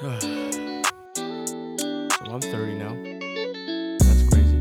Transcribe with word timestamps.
so 0.00 0.08
I'm 2.26 2.40
30 2.40 2.74
now. 2.74 2.94
That's 3.98 4.28
crazy. 4.28 4.60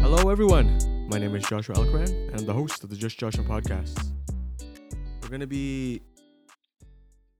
Hello, 0.00 0.30
everyone. 0.30 0.78
My 1.10 1.18
name 1.18 1.34
is 1.34 1.44
Joshua 1.44 1.74
Elkran, 1.74 2.08
and 2.28 2.40
I'm 2.40 2.46
the 2.46 2.54
host 2.54 2.82
of 2.84 2.90
the 2.90 2.96
Just 2.96 3.18
Joshua 3.18 3.44
podcast. 3.44 4.12
We're 5.22 5.28
going 5.28 5.40
to 5.40 5.46
be 5.46 6.00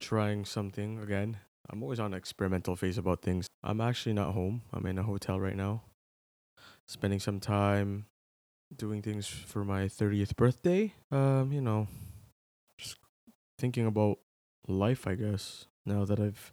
trying 0.01 0.45
something 0.45 0.99
again. 1.03 1.39
I'm 1.71 1.83
always 1.83 2.01
on 2.01 2.13
an 2.13 2.19
experimental 2.19 2.77
phase 2.77 2.99
about 2.99 3.23
things. 3.23 3.47
I'm 3.63 3.81
actually 3.81 4.13
not 4.13 4.35
home, 4.35 4.63
I'm 4.73 4.85
in 4.85 4.99
a 4.99 5.03
hotel 5.03 5.41
right 5.41 5.57
now, 5.57 5.85
spending 6.87 7.21
some 7.21 7.41
time 7.41 8.07
doing 8.77 9.01
things 9.01 9.27
for 9.27 9.65
my 9.65 9.85
30th 9.85 10.37
birthday. 10.37 10.93
Um, 11.11 11.51
you 11.51 11.63
know, 11.63 11.89
just 12.79 12.97
thinking 13.59 13.87
about 13.87 14.19
life, 14.69 15.07
I 15.07 15.15
guess, 15.15 15.67
now 15.87 16.05
that 16.05 16.21
I've 16.21 16.53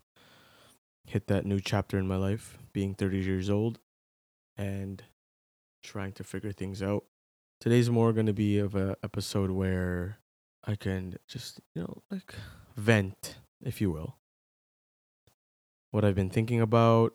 hit 1.05 1.27
that 1.27 1.45
new 1.45 1.59
chapter 1.59 1.98
in 1.98 2.07
my 2.07 2.17
life, 2.17 2.57
being 2.73 2.94
30 2.94 3.20
years 3.20 3.49
old 3.49 3.80
and 4.57 5.03
trying 5.84 6.12
to 6.13 6.23
figure 6.23 6.52
things 6.52 6.81
out. 6.81 7.03
Today's 7.59 7.89
more 7.89 8.13
going 8.13 8.25
to 8.25 8.34
be 8.34 8.58
of 8.58 8.75
a 8.75 8.95
episode 9.03 9.52
where 9.52 10.17
I 10.66 10.75
can 10.75 11.17
just, 11.27 11.59
you 11.75 11.81
know, 11.81 12.03
like 12.09 12.34
vent, 12.75 13.38
if 13.63 13.81
you 13.81 13.91
will. 13.91 14.17
What 15.91 16.05
I've 16.05 16.16
been 16.16 16.30
thinking 16.30 16.61
about, 16.61 17.13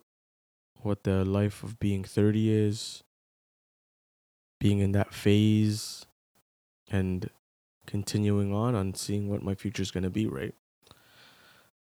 what 0.82 1.04
the 1.04 1.24
life 1.24 1.62
of 1.62 1.78
being 1.78 2.04
30 2.04 2.50
is, 2.50 3.02
being 4.60 4.78
in 4.80 4.92
that 4.92 5.14
phase 5.14 6.06
and 6.90 7.30
continuing 7.86 8.52
on 8.52 8.74
on 8.74 8.94
seeing 8.94 9.28
what 9.28 9.42
my 9.42 9.54
future 9.54 9.82
is 9.82 9.90
going 9.90 10.04
to 10.04 10.10
be, 10.10 10.26
right? 10.26 10.54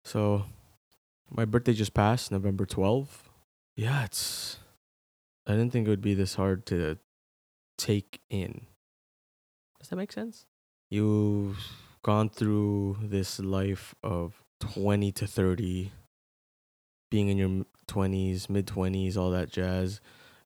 So, 0.05 0.45
my 1.33 1.45
birthday 1.45 1.73
just 1.73 1.95
passed, 1.95 2.31
November 2.31 2.67
12th. 2.67 3.29
Yeah, 3.77 4.05
it's. 4.05 4.59
I 5.47 5.53
didn't 5.53 5.73
think 5.73 5.87
it 5.87 5.91
would 5.91 6.03
be 6.03 6.15
this 6.15 6.35
hard 6.35 6.67
to 6.67 6.99
take 7.79 8.21
in. 8.31 8.67
Does 9.81 9.89
that 9.89 9.97
make 9.97 10.13
sense? 10.13 10.47
You've 10.91 11.59
gone 12.03 12.29
through 12.29 12.99
this 13.03 13.41
life 13.41 13.95
of 14.03 14.43
20 14.61 15.11
to 15.13 15.27
30, 15.27 15.91
being 17.11 17.29
in 17.29 17.39
your 17.39 17.65
20s, 17.89 18.49
mid 18.49 18.67
20s, 18.67 19.17
all 19.17 19.31
that 19.31 19.51
jazz, 19.51 20.01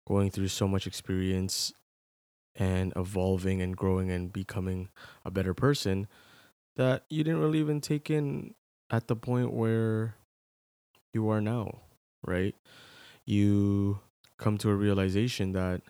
going 0.06 0.30
through 0.30 0.48
so 0.48 0.66
much 0.66 0.86
experience 0.86 1.72
and 2.54 2.92
evolving 2.96 3.60
and 3.60 3.76
growing 3.76 4.10
and 4.10 4.32
becoming 4.32 4.88
a 5.24 5.30
better 5.30 5.52
person 5.52 6.06
that 6.76 7.04
you 7.10 7.22
didn't 7.22 7.40
really 7.40 7.58
even 7.58 7.80
take 7.80 8.08
in 8.08 8.54
at 8.90 9.08
the 9.08 9.16
point 9.16 9.52
where 9.52 10.14
you 11.16 11.30
are 11.30 11.40
now, 11.40 11.80
right? 12.26 12.54
You 13.24 14.00
come 14.36 14.58
to 14.58 14.68
a 14.68 14.74
realization 14.74 15.52
that, 15.52 15.80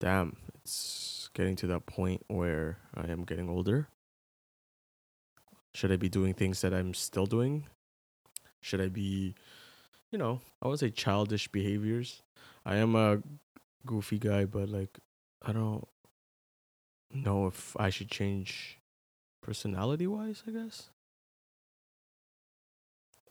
damn, 0.00 0.36
it's 0.60 1.30
getting 1.32 1.56
to 1.56 1.66
that 1.68 1.86
point 1.86 2.22
where 2.28 2.76
I 2.94 3.10
am 3.10 3.24
getting 3.24 3.48
older. 3.48 3.88
Should 5.74 5.92
I 5.92 5.96
be 5.96 6.10
doing 6.10 6.34
things 6.34 6.60
that 6.60 6.74
I'm 6.74 6.92
still 6.92 7.24
doing? 7.24 7.68
Should 8.60 8.82
I 8.82 8.88
be, 8.88 9.34
you 10.12 10.18
know, 10.18 10.42
I 10.60 10.68
would 10.68 10.78
say 10.78 10.90
childish 10.90 11.48
behaviors. 11.48 12.22
I 12.66 12.76
am 12.76 12.94
a 12.94 13.22
goofy 13.86 14.18
guy, 14.18 14.44
but 14.44 14.68
like, 14.68 14.98
I 15.40 15.52
don't 15.52 15.88
know 17.10 17.46
if 17.46 17.74
I 17.78 17.88
should 17.88 18.10
change 18.10 18.78
personality 19.40 20.06
wise, 20.06 20.42
I 20.46 20.50
guess. 20.50 20.90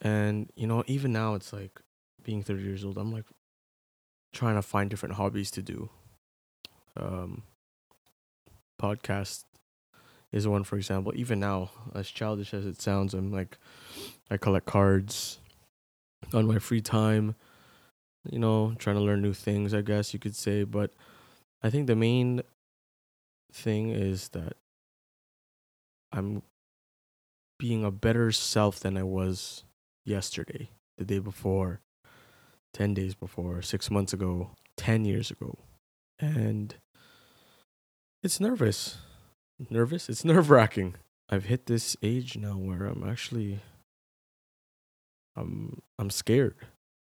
And 0.01 0.51
you 0.55 0.67
know, 0.67 0.83
even 0.87 1.11
now 1.11 1.35
it's 1.35 1.53
like 1.53 1.81
being 2.23 2.43
30 2.43 2.63
years 2.63 2.83
old, 2.83 2.97
I'm 2.97 3.11
like 3.11 3.25
trying 4.33 4.55
to 4.55 4.61
find 4.61 4.89
different 4.89 5.15
hobbies 5.15 5.51
to 5.51 5.61
do. 5.61 5.89
Um 6.97 7.43
podcast 8.81 9.43
is 10.31 10.47
one 10.47 10.63
for 10.63 10.75
example. 10.75 11.13
Even 11.15 11.39
now, 11.39 11.71
as 11.93 12.09
childish 12.09 12.53
as 12.53 12.65
it 12.65 12.81
sounds, 12.81 13.13
I'm 13.13 13.31
like 13.31 13.57
I 14.29 14.37
collect 14.37 14.65
cards 14.65 15.39
on 16.33 16.47
my 16.47 16.59
free 16.59 16.81
time. 16.81 17.35
You 18.29 18.39
know, 18.39 18.73
trying 18.79 18.95
to 18.95 19.01
learn 19.03 19.21
new 19.21 19.33
things, 19.33 19.73
I 19.73 19.81
guess 19.81 20.11
you 20.11 20.19
could 20.19 20.35
say, 20.35 20.63
but 20.63 20.91
I 21.61 21.69
think 21.69 21.85
the 21.85 21.95
main 21.95 22.41
thing 23.53 23.89
is 23.91 24.29
that 24.29 24.53
I'm 26.11 26.41
being 27.59 27.83
a 27.83 27.91
better 27.91 28.31
self 28.31 28.79
than 28.79 28.97
I 28.97 29.03
was 29.03 29.63
yesterday, 30.05 30.69
the 30.97 31.05
day 31.05 31.19
before, 31.19 31.81
10 32.73 32.93
days 32.93 33.15
before, 33.15 33.61
six 33.61 33.89
months 33.89 34.13
ago, 34.13 34.51
10 34.77 35.05
years 35.05 35.31
ago. 35.31 35.57
And 36.19 36.75
it's 38.23 38.39
nervous. 38.39 38.97
Nervous? 39.69 40.09
It's 40.09 40.25
nerve 40.25 40.49
wracking. 40.49 40.95
I've 41.29 41.45
hit 41.45 41.65
this 41.65 41.97
age 42.03 42.37
now 42.37 42.53
where 42.53 42.85
I'm 42.85 43.03
actually 43.07 43.59
I'm 45.35 45.81
I'm 45.97 46.09
scared. 46.09 46.55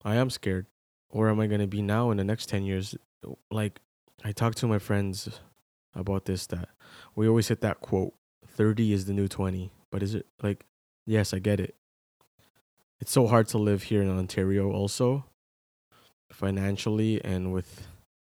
I 0.03 0.15
am 0.15 0.29
scared. 0.29 0.67
Where 1.09 1.29
am 1.29 1.39
I 1.39 1.47
gonna 1.47 1.67
be 1.67 1.81
now 1.81 2.11
in 2.11 2.17
the 2.17 2.23
next 2.23 2.47
ten 2.47 2.63
years? 2.63 2.95
Like 3.51 3.79
I 4.23 4.31
talk 4.31 4.55
to 4.55 4.67
my 4.67 4.79
friends 4.79 5.39
about 5.95 6.25
this 6.25 6.47
that 6.47 6.69
we 7.15 7.27
always 7.27 7.47
hit 7.47 7.61
that 7.61 7.79
quote 7.79 8.13
30 8.47 8.93
is 8.93 9.05
the 9.05 9.13
new 9.13 9.27
20 9.27 9.71
but 9.91 10.03
is 10.03 10.13
it 10.13 10.25
like 10.43 10.65
yes 11.05 11.33
i 11.33 11.39
get 11.39 11.59
it 11.59 11.75
it's 12.99 13.11
so 13.11 13.27
hard 13.27 13.47
to 13.49 13.57
live 13.57 13.83
here 13.83 14.01
in 14.01 14.09
Ontario 14.09 14.71
also 14.71 15.25
financially 16.31 17.23
and 17.23 17.53
with 17.53 17.87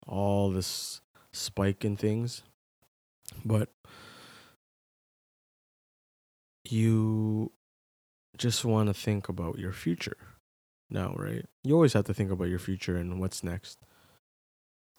all 0.08 0.50
this 0.50 1.02
spike 1.34 1.84
in 1.86 1.96
things. 1.96 2.44
But 3.46 3.70
you 6.66 7.52
just 8.38 8.64
want 8.64 8.88
to 8.88 8.94
think 8.94 9.28
about 9.30 9.60
your 9.60 9.72
future 9.72 10.18
now 10.90 11.14
right? 11.18 11.46
You 11.64 11.76
always 11.76 11.94
have 11.94 12.06
to 12.06 12.14
think 12.14 12.32
about 12.32 12.50
your 12.50 12.60
future 12.60 12.98
and 12.98 13.20
what's 13.20 13.44
next. 13.44 13.80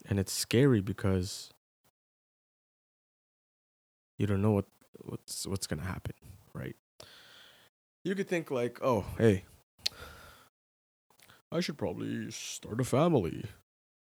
And 0.08 0.18
it's 0.18 0.32
scary 0.32 0.80
because 0.80 1.50
you 4.18 4.26
don't 4.26 4.42
know 4.42 4.52
what 4.52 4.66
what's 4.98 5.46
what's 5.46 5.66
going 5.66 5.80
to 5.80 5.86
happen 5.86 6.14
right? 6.54 6.76
You 8.04 8.14
could 8.14 8.28
think 8.28 8.50
like, 8.50 8.78
oh, 8.82 9.04
hey, 9.18 9.44
I 11.52 11.60
should 11.60 11.78
probably 11.78 12.30
start 12.30 12.80
a 12.80 12.84
family, 12.84 13.44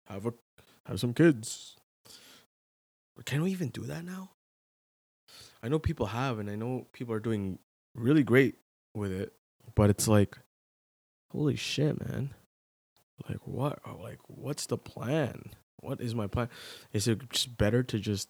have 0.07 0.25
a 0.25 0.33
have 0.85 0.99
some 0.99 1.13
kids. 1.13 1.75
Can 3.25 3.43
we 3.43 3.51
even 3.51 3.69
do 3.69 3.81
that 3.83 4.05
now? 4.05 4.31
I 5.61 5.67
know 5.67 5.79
people 5.79 6.07
have, 6.07 6.39
and 6.39 6.49
I 6.49 6.55
know 6.55 6.87
people 6.93 7.13
are 7.13 7.19
doing 7.19 7.59
really 7.95 8.23
great 8.23 8.55
with 8.95 9.11
it, 9.11 9.33
but 9.75 9.89
it's 9.89 10.07
like, 10.07 10.37
holy 11.31 11.55
shit, 11.55 11.99
man! 12.07 12.33
Like 13.27 13.45
what? 13.45 13.79
Uh, 13.85 13.97
like 14.01 14.19
what's 14.27 14.65
the 14.65 14.77
plan? 14.77 15.51
What 15.81 16.01
is 16.01 16.15
my 16.15 16.27
plan? 16.27 16.49
Is 16.93 17.07
it 17.07 17.29
just 17.29 17.57
better 17.57 17.83
to 17.83 17.99
just 17.99 18.29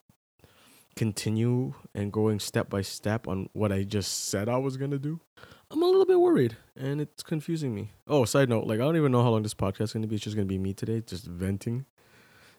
continue 0.96 1.74
and 1.94 2.12
going 2.12 2.40
step 2.40 2.70
by 2.70 2.82
step 2.82 3.28
on 3.28 3.50
what 3.54 3.72
I 3.72 3.84
just 3.84 4.26
said 4.26 4.50
I 4.50 4.58
was 4.58 4.78
gonna 4.78 4.98
do, 4.98 5.22
I'm 5.70 5.82
a 5.82 5.86
little 5.86 6.06
bit 6.06 6.20
worried 6.20 6.56
and 6.78 7.02
it's 7.02 7.24
confusing 7.24 7.76
me. 7.76 7.92
Oh, 8.08 8.24
side 8.26 8.50
note, 8.50 8.66
like 8.66 8.80
I 8.80 8.84
don't 8.84 8.96
even 8.96 9.12
know 9.12 9.24
how 9.24 9.30
long 9.30 9.44
this 9.44 9.54
podcast 9.54 9.82
is 9.82 9.94
gonna 9.94 10.08
be. 10.08 10.16
It's 10.16 10.24
just 10.24 10.36
gonna 10.36 10.46
be 10.46 10.58
me 10.58 10.74
today, 10.74 11.02
just 11.02 11.26
venting. 11.26 11.86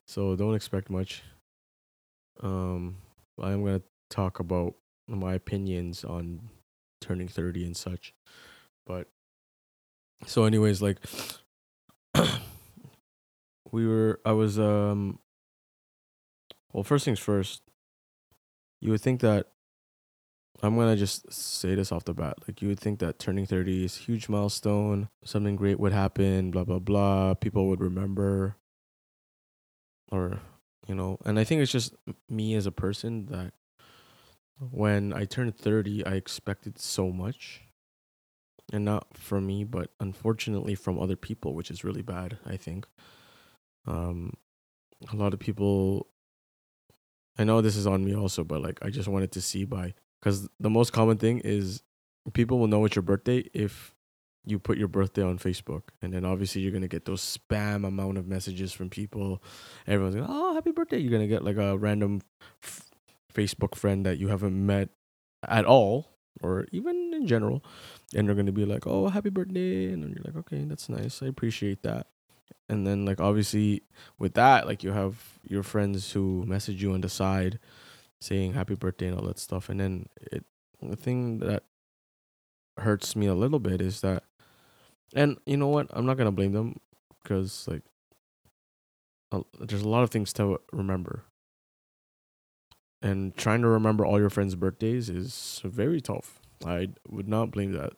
So 0.06 0.36
don't 0.36 0.54
expect 0.54 0.90
much. 0.90 1.22
Um, 2.40 2.98
I 3.40 3.52
am 3.52 3.64
gonna 3.64 3.82
talk 4.10 4.40
about 4.40 4.74
my 5.06 5.34
opinions 5.34 6.04
on 6.04 6.50
turning 7.00 7.28
30 7.28 7.64
and 7.64 7.76
such. 7.76 8.12
But 8.86 9.08
so 10.26 10.44
anyways, 10.44 10.82
like 10.82 10.98
we 13.72 13.86
were 13.86 14.20
I 14.24 14.32
was 14.32 14.58
um 14.58 15.18
well 16.72 16.84
first 16.84 17.06
things 17.06 17.18
first, 17.18 17.62
you 18.80 18.90
would 18.90 19.00
think 19.00 19.20
that 19.20 19.46
I'm 20.62 20.76
gonna 20.76 20.96
just 20.96 21.32
say 21.32 21.74
this 21.74 21.92
off 21.92 22.04
the 22.04 22.14
bat. 22.14 22.36
Like 22.46 22.60
you 22.60 22.68
would 22.68 22.80
think 22.80 22.98
that 22.98 23.18
turning 23.18 23.46
30 23.46 23.84
is 23.84 23.96
a 23.96 24.00
huge 24.00 24.28
milestone, 24.28 25.08
something 25.24 25.56
great 25.56 25.78
would 25.78 25.92
happen, 25.92 26.50
blah 26.50 26.64
blah 26.64 26.80
blah. 26.80 27.34
People 27.34 27.68
would 27.68 27.80
remember, 27.80 28.56
or 30.10 30.40
you 30.86 30.94
know. 30.94 31.18
And 31.24 31.38
I 31.38 31.44
think 31.44 31.62
it's 31.62 31.72
just 31.72 31.94
me 32.28 32.54
as 32.54 32.66
a 32.66 32.72
person 32.72 33.26
that 33.26 33.52
when 34.58 35.12
I 35.12 35.24
turned 35.24 35.56
30, 35.56 36.04
I 36.04 36.14
expected 36.14 36.78
so 36.80 37.10
much, 37.12 37.62
and 38.72 38.84
not 38.84 39.16
from 39.16 39.46
me, 39.46 39.62
but 39.62 39.90
unfortunately 40.00 40.74
from 40.74 40.98
other 40.98 41.16
people, 41.16 41.54
which 41.54 41.70
is 41.70 41.84
really 41.84 42.02
bad. 42.02 42.38
I 42.44 42.56
think. 42.56 42.86
Um, 43.86 44.34
a 45.12 45.16
lot 45.16 45.32
of 45.32 45.38
people 45.38 46.08
I 47.38 47.44
know 47.44 47.60
this 47.60 47.76
is 47.76 47.86
on 47.86 48.04
me 48.04 48.16
also, 48.16 48.42
but 48.42 48.60
like 48.60 48.80
I 48.82 48.90
just 48.90 49.08
wanted 49.08 49.30
to 49.32 49.40
see 49.40 49.64
by 49.64 49.94
because 50.20 50.48
the 50.58 50.70
most 50.70 50.92
common 50.92 51.16
thing 51.16 51.40
is 51.40 51.82
people 52.32 52.58
will 52.58 52.66
know 52.66 52.84
it's 52.84 52.96
your 52.96 53.02
birthday 53.02 53.44
if 53.54 53.94
you 54.44 54.58
put 54.58 54.78
your 54.78 54.88
birthday 54.88 55.22
on 55.22 55.38
Facebook, 55.38 55.82
and 56.00 56.12
then 56.12 56.24
obviously 56.24 56.62
you're 56.62 56.72
gonna 56.72 56.88
get 56.88 57.04
those 57.04 57.20
spam 57.22 57.86
amount 57.86 58.18
of 58.18 58.26
messages 58.26 58.72
from 58.72 58.88
people. 58.88 59.42
Everyone's 59.86 60.16
like, 60.16 60.26
"Oh, 60.28 60.54
happy 60.54 60.70
birthday!" 60.70 60.98
You're 60.98 61.12
gonna 61.12 61.26
get 61.26 61.44
like 61.44 61.56
a 61.56 61.76
random 61.76 62.22
f- 62.62 62.90
Facebook 63.32 63.74
friend 63.74 64.06
that 64.06 64.18
you 64.18 64.28
haven't 64.28 64.54
met 64.54 64.88
at 65.46 65.64
all, 65.64 66.08
or 66.42 66.66
even 66.72 67.12
in 67.14 67.26
general, 67.26 67.62
and 68.14 68.26
they're 68.26 68.34
gonna 68.34 68.52
be 68.52 68.64
like, 68.64 68.86
"Oh, 68.86 69.08
happy 69.08 69.30
birthday," 69.30 69.92
and 69.92 70.02
then 70.02 70.10
you're 70.14 70.24
like, 70.24 70.36
"Okay, 70.36 70.64
that's 70.64 70.88
nice. 70.88 71.22
I 71.22 71.26
appreciate 71.26 71.82
that." 71.82 72.06
And 72.68 72.86
then 72.86 73.04
like 73.04 73.20
obviously 73.20 73.82
with 74.18 74.34
that, 74.34 74.66
like 74.66 74.82
you 74.82 74.92
have 74.92 75.38
your 75.42 75.62
friends 75.62 76.12
who 76.12 76.44
message 76.46 76.82
you 76.82 76.92
on 76.92 77.00
the 77.00 77.08
side 77.08 77.58
saying 78.20 78.54
happy 78.54 78.74
birthday 78.74 79.08
and 79.08 79.18
all 79.18 79.26
that 79.26 79.38
stuff, 79.38 79.68
and 79.68 79.80
then 79.80 80.08
it 80.32 80.44
the 80.80 80.96
thing 80.96 81.38
that 81.40 81.64
hurts 82.78 83.16
me 83.16 83.26
a 83.26 83.34
little 83.34 83.58
bit 83.58 83.80
is 83.80 84.00
that 84.00 84.22
and 85.14 85.38
you 85.46 85.56
know 85.56 85.68
what? 85.68 85.88
I'm 85.90 86.06
not 86.06 86.16
gonna 86.16 86.32
blame 86.32 86.52
them 86.52 86.80
because 87.22 87.66
like 87.68 87.82
a- 89.32 89.42
there's 89.60 89.82
a 89.82 89.88
lot 89.88 90.02
of 90.02 90.10
things 90.10 90.32
to 90.34 90.60
remember, 90.72 91.24
and 93.00 93.36
trying 93.36 93.62
to 93.62 93.68
remember 93.68 94.04
all 94.04 94.18
your 94.18 94.30
friends' 94.30 94.54
birthdays 94.54 95.08
is 95.08 95.60
very 95.64 96.00
tough. 96.00 96.40
I 96.64 96.88
would 97.08 97.28
not 97.28 97.50
blame 97.50 97.72
that. 97.72 97.92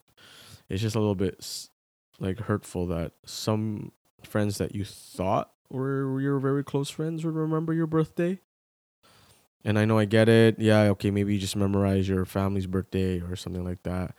It's 0.68 0.82
just 0.82 0.96
a 0.96 1.00
little 1.00 1.14
bit 1.14 1.68
like 2.18 2.40
hurtful 2.40 2.86
that 2.88 3.12
some 3.24 3.92
friends 4.22 4.58
that 4.58 4.74
you 4.74 4.84
thought 4.84 5.52
were 5.70 6.20
your 6.20 6.38
very 6.38 6.62
close 6.62 6.90
friends 6.90 7.24
would 7.24 7.34
remember 7.34 7.72
your 7.72 7.86
birthday. 7.86 8.40
And 9.64 9.78
I 9.78 9.84
know 9.84 9.98
I 9.98 10.06
get 10.06 10.28
it. 10.28 10.58
Yeah, 10.58 10.82
okay, 10.90 11.10
maybe 11.10 11.34
you 11.34 11.40
just 11.40 11.56
memorize 11.56 12.08
your 12.08 12.24
family's 12.24 12.66
birthday 12.66 13.20
or 13.20 13.36
something 13.36 13.64
like 13.64 13.82
that. 13.82 14.14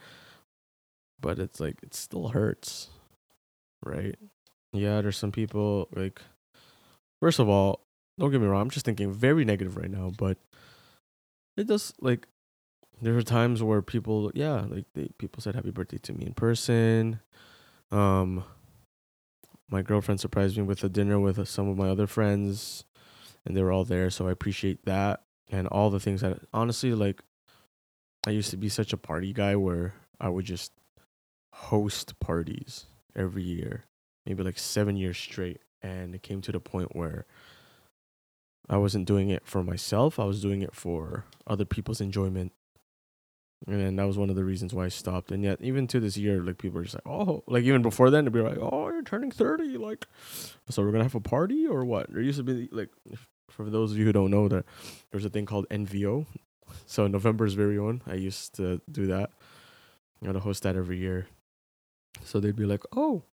But 1.19 1.39
it's 1.39 1.59
like 1.59 1.77
it 1.83 1.93
still 1.93 2.29
hurts. 2.29 2.89
Right? 3.83 4.15
Yeah, 4.73 5.01
there's 5.01 5.17
some 5.17 5.31
people 5.31 5.89
like 5.95 6.21
first 7.19 7.39
of 7.39 7.49
all, 7.49 7.85
don't 8.19 8.31
get 8.31 8.41
me 8.41 8.47
wrong, 8.47 8.61
I'm 8.63 8.69
just 8.69 8.85
thinking 8.85 9.11
very 9.11 9.45
negative 9.45 9.77
right 9.77 9.89
now, 9.89 10.11
but 10.15 10.37
it 11.57 11.67
does 11.67 11.93
like 11.99 12.27
there 13.01 13.17
are 13.17 13.23
times 13.23 13.63
where 13.63 13.81
people 13.81 14.31
yeah, 14.35 14.65
like 14.69 14.85
they 14.93 15.09
people 15.17 15.41
said 15.41 15.55
happy 15.55 15.71
birthday 15.71 15.97
to 15.99 16.13
me 16.13 16.25
in 16.25 16.33
person. 16.33 17.19
Um 17.91 18.43
my 19.71 19.81
girlfriend 19.81 20.19
surprised 20.19 20.57
me 20.57 20.63
with 20.63 20.83
a 20.83 20.89
dinner 20.89 21.19
with 21.19 21.47
some 21.47 21.69
of 21.69 21.77
my 21.77 21.89
other 21.89 22.05
friends 22.05 22.83
and 23.45 23.55
they 23.55 23.63
were 23.63 23.71
all 23.71 23.85
there 23.85 24.09
so 24.09 24.27
i 24.27 24.31
appreciate 24.31 24.85
that 24.85 25.21
and 25.51 25.67
all 25.67 25.89
the 25.89 25.99
things 25.99 26.21
that 26.21 26.39
honestly 26.53 26.93
like 26.93 27.21
i 28.25 28.31
used 28.31 28.49
to 28.49 28.57
be 28.57 28.69
such 28.69 28.93
a 28.93 28.97
party 28.97 29.33
guy 29.33 29.55
where 29.55 29.93
i 30.19 30.27
would 30.29 30.45
just 30.45 30.71
host 31.53 32.17
parties 32.19 32.85
every 33.15 33.43
year 33.43 33.83
maybe 34.25 34.41
like 34.41 34.57
seven 34.57 34.95
years 34.95 35.17
straight 35.17 35.61
and 35.83 36.15
it 36.15 36.23
came 36.23 36.41
to 36.41 36.51
the 36.51 36.59
point 36.59 36.95
where 36.95 37.25
i 38.69 38.77
wasn't 38.77 39.05
doing 39.05 39.29
it 39.29 39.45
for 39.45 39.61
myself 39.61 40.19
i 40.19 40.23
was 40.23 40.41
doing 40.41 40.61
it 40.61 40.73
for 40.73 41.25
other 41.45 41.65
people's 41.65 42.01
enjoyment 42.01 42.53
and 43.67 43.99
that 43.99 44.07
was 44.07 44.17
one 44.17 44.29
of 44.29 44.35
the 44.35 44.43
reasons 44.43 44.73
why 44.73 44.85
I 44.85 44.89
stopped. 44.89 45.31
And 45.31 45.43
yet, 45.43 45.59
even 45.61 45.85
to 45.87 45.99
this 45.99 46.17
year, 46.17 46.41
like 46.41 46.57
people 46.57 46.79
are 46.79 46.83
just 46.83 46.95
like, 46.95 47.05
oh, 47.05 47.43
like 47.47 47.63
even 47.63 47.83
before 47.83 48.09
then, 48.09 48.25
they'd 48.25 48.33
be 48.33 48.41
like, 48.41 48.57
oh, 48.59 48.89
you're 48.89 49.03
turning 49.03 49.29
thirty, 49.29 49.77
like, 49.77 50.07
so 50.69 50.81
we're 50.81 50.91
gonna 50.91 51.03
have 51.03 51.15
a 51.15 51.19
party 51.19 51.67
or 51.67 51.85
what? 51.85 52.11
There 52.11 52.21
used 52.21 52.39
to 52.39 52.43
be 52.43 52.69
like, 52.71 52.89
for 53.51 53.69
those 53.69 53.91
of 53.91 53.97
you 53.97 54.05
who 54.05 54.13
don't 54.13 54.31
know, 54.31 54.47
that 54.47 54.65
there's 55.11 55.25
a 55.25 55.29
thing 55.29 55.45
called 55.45 55.67
NVO. 55.69 56.25
So 56.85 57.07
November's 57.07 57.53
very 57.53 57.77
own. 57.77 58.01
I 58.07 58.15
used 58.15 58.55
to 58.55 58.81
do 58.89 59.07
that. 59.07 59.31
I 60.21 60.25
gotta 60.25 60.39
host 60.39 60.63
that 60.63 60.75
every 60.75 60.97
year. 60.97 61.27
So 62.23 62.39
they'd 62.39 62.55
be 62.55 62.65
like, 62.65 62.83
oh, 62.95 63.23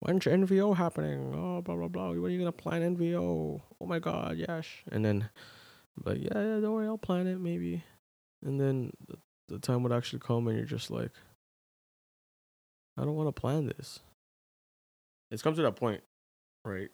when's 0.00 0.24
NVO 0.24 0.76
happening? 0.76 1.32
Oh, 1.34 1.62
blah 1.62 1.76
blah 1.76 1.88
blah. 1.88 2.10
When 2.10 2.24
are 2.24 2.28
you 2.28 2.38
gonna 2.38 2.52
plan 2.52 2.96
NVO? 2.96 3.60
Oh 3.80 3.86
my 3.86 3.98
god, 3.98 4.36
yes. 4.36 4.66
And 4.90 5.04
then, 5.04 5.30
like, 6.04 6.18
yeah, 6.18 6.34
yeah, 6.34 6.60
don't 6.60 6.72
worry, 6.72 6.86
I'll 6.86 6.98
plan 6.98 7.26
it 7.26 7.40
maybe. 7.40 7.84
And 8.44 8.60
then 8.60 8.92
the, 9.06 9.18
the 9.48 9.58
time 9.58 9.82
would 9.82 9.92
actually 9.92 10.20
come, 10.20 10.48
and 10.48 10.56
you're 10.56 10.66
just 10.66 10.90
like, 10.90 11.12
I 12.98 13.04
don't 13.04 13.14
want 13.14 13.34
to 13.34 13.40
plan 13.40 13.66
this. 13.66 14.00
It's 15.30 15.42
come 15.42 15.54
to 15.54 15.62
that 15.62 15.76
point, 15.76 16.02
right? 16.64 16.90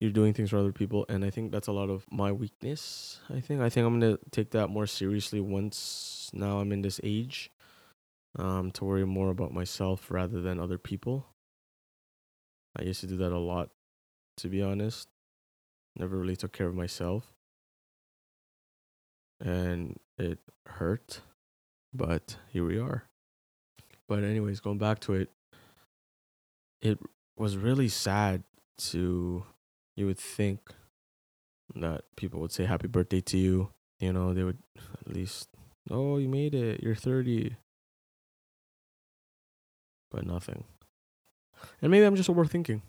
You're 0.00 0.12
doing 0.12 0.32
things 0.32 0.50
for 0.50 0.58
other 0.58 0.72
people, 0.72 1.04
and 1.08 1.24
I 1.24 1.30
think 1.30 1.50
that's 1.50 1.66
a 1.66 1.72
lot 1.72 1.90
of 1.90 2.06
my 2.10 2.30
weakness. 2.30 3.20
I 3.28 3.40
think 3.40 3.60
I 3.60 3.68
think 3.68 3.86
I'm 3.86 3.98
gonna 3.98 4.18
take 4.30 4.50
that 4.52 4.68
more 4.68 4.86
seriously 4.86 5.40
once 5.40 6.30
now 6.32 6.60
I'm 6.60 6.70
in 6.70 6.82
this 6.82 7.00
age, 7.02 7.50
um, 8.38 8.70
to 8.72 8.84
worry 8.84 9.04
more 9.04 9.30
about 9.30 9.52
myself 9.52 10.10
rather 10.10 10.40
than 10.40 10.60
other 10.60 10.78
people. 10.78 11.26
I 12.78 12.82
used 12.84 13.00
to 13.00 13.08
do 13.08 13.16
that 13.16 13.32
a 13.32 13.38
lot, 13.38 13.70
to 14.38 14.48
be 14.48 14.62
honest. 14.62 15.08
Never 15.96 16.16
really 16.16 16.36
took 16.36 16.52
care 16.52 16.68
of 16.68 16.76
myself, 16.76 17.32
and 19.40 19.98
it 20.16 20.38
hurt, 20.66 21.22
but 21.92 22.36
here 22.52 22.64
we 22.64 22.78
are. 22.78 23.08
But 24.06 24.22
anyways, 24.22 24.60
going 24.60 24.78
back 24.78 25.00
to 25.00 25.14
it, 25.14 25.30
it 26.80 27.00
was 27.36 27.56
really 27.56 27.88
sad 27.88 28.44
to 28.78 29.44
you 29.98 30.06
would 30.06 30.18
think 30.18 30.60
that 31.74 32.04
people 32.16 32.40
would 32.40 32.52
say 32.52 32.64
happy 32.64 32.86
birthday 32.86 33.20
to 33.20 33.36
you. 33.36 33.70
You 33.98 34.12
know, 34.12 34.32
they 34.32 34.44
would 34.44 34.58
at 35.04 35.12
least, 35.12 35.48
oh, 35.90 36.18
you 36.18 36.28
made 36.28 36.54
it. 36.54 36.82
You're 36.82 36.94
30. 36.94 37.56
But 40.10 40.24
nothing. 40.24 40.64
And 41.82 41.90
maybe 41.90 42.06
I'm 42.06 42.14
just 42.14 42.30
overthinking. 42.30 42.82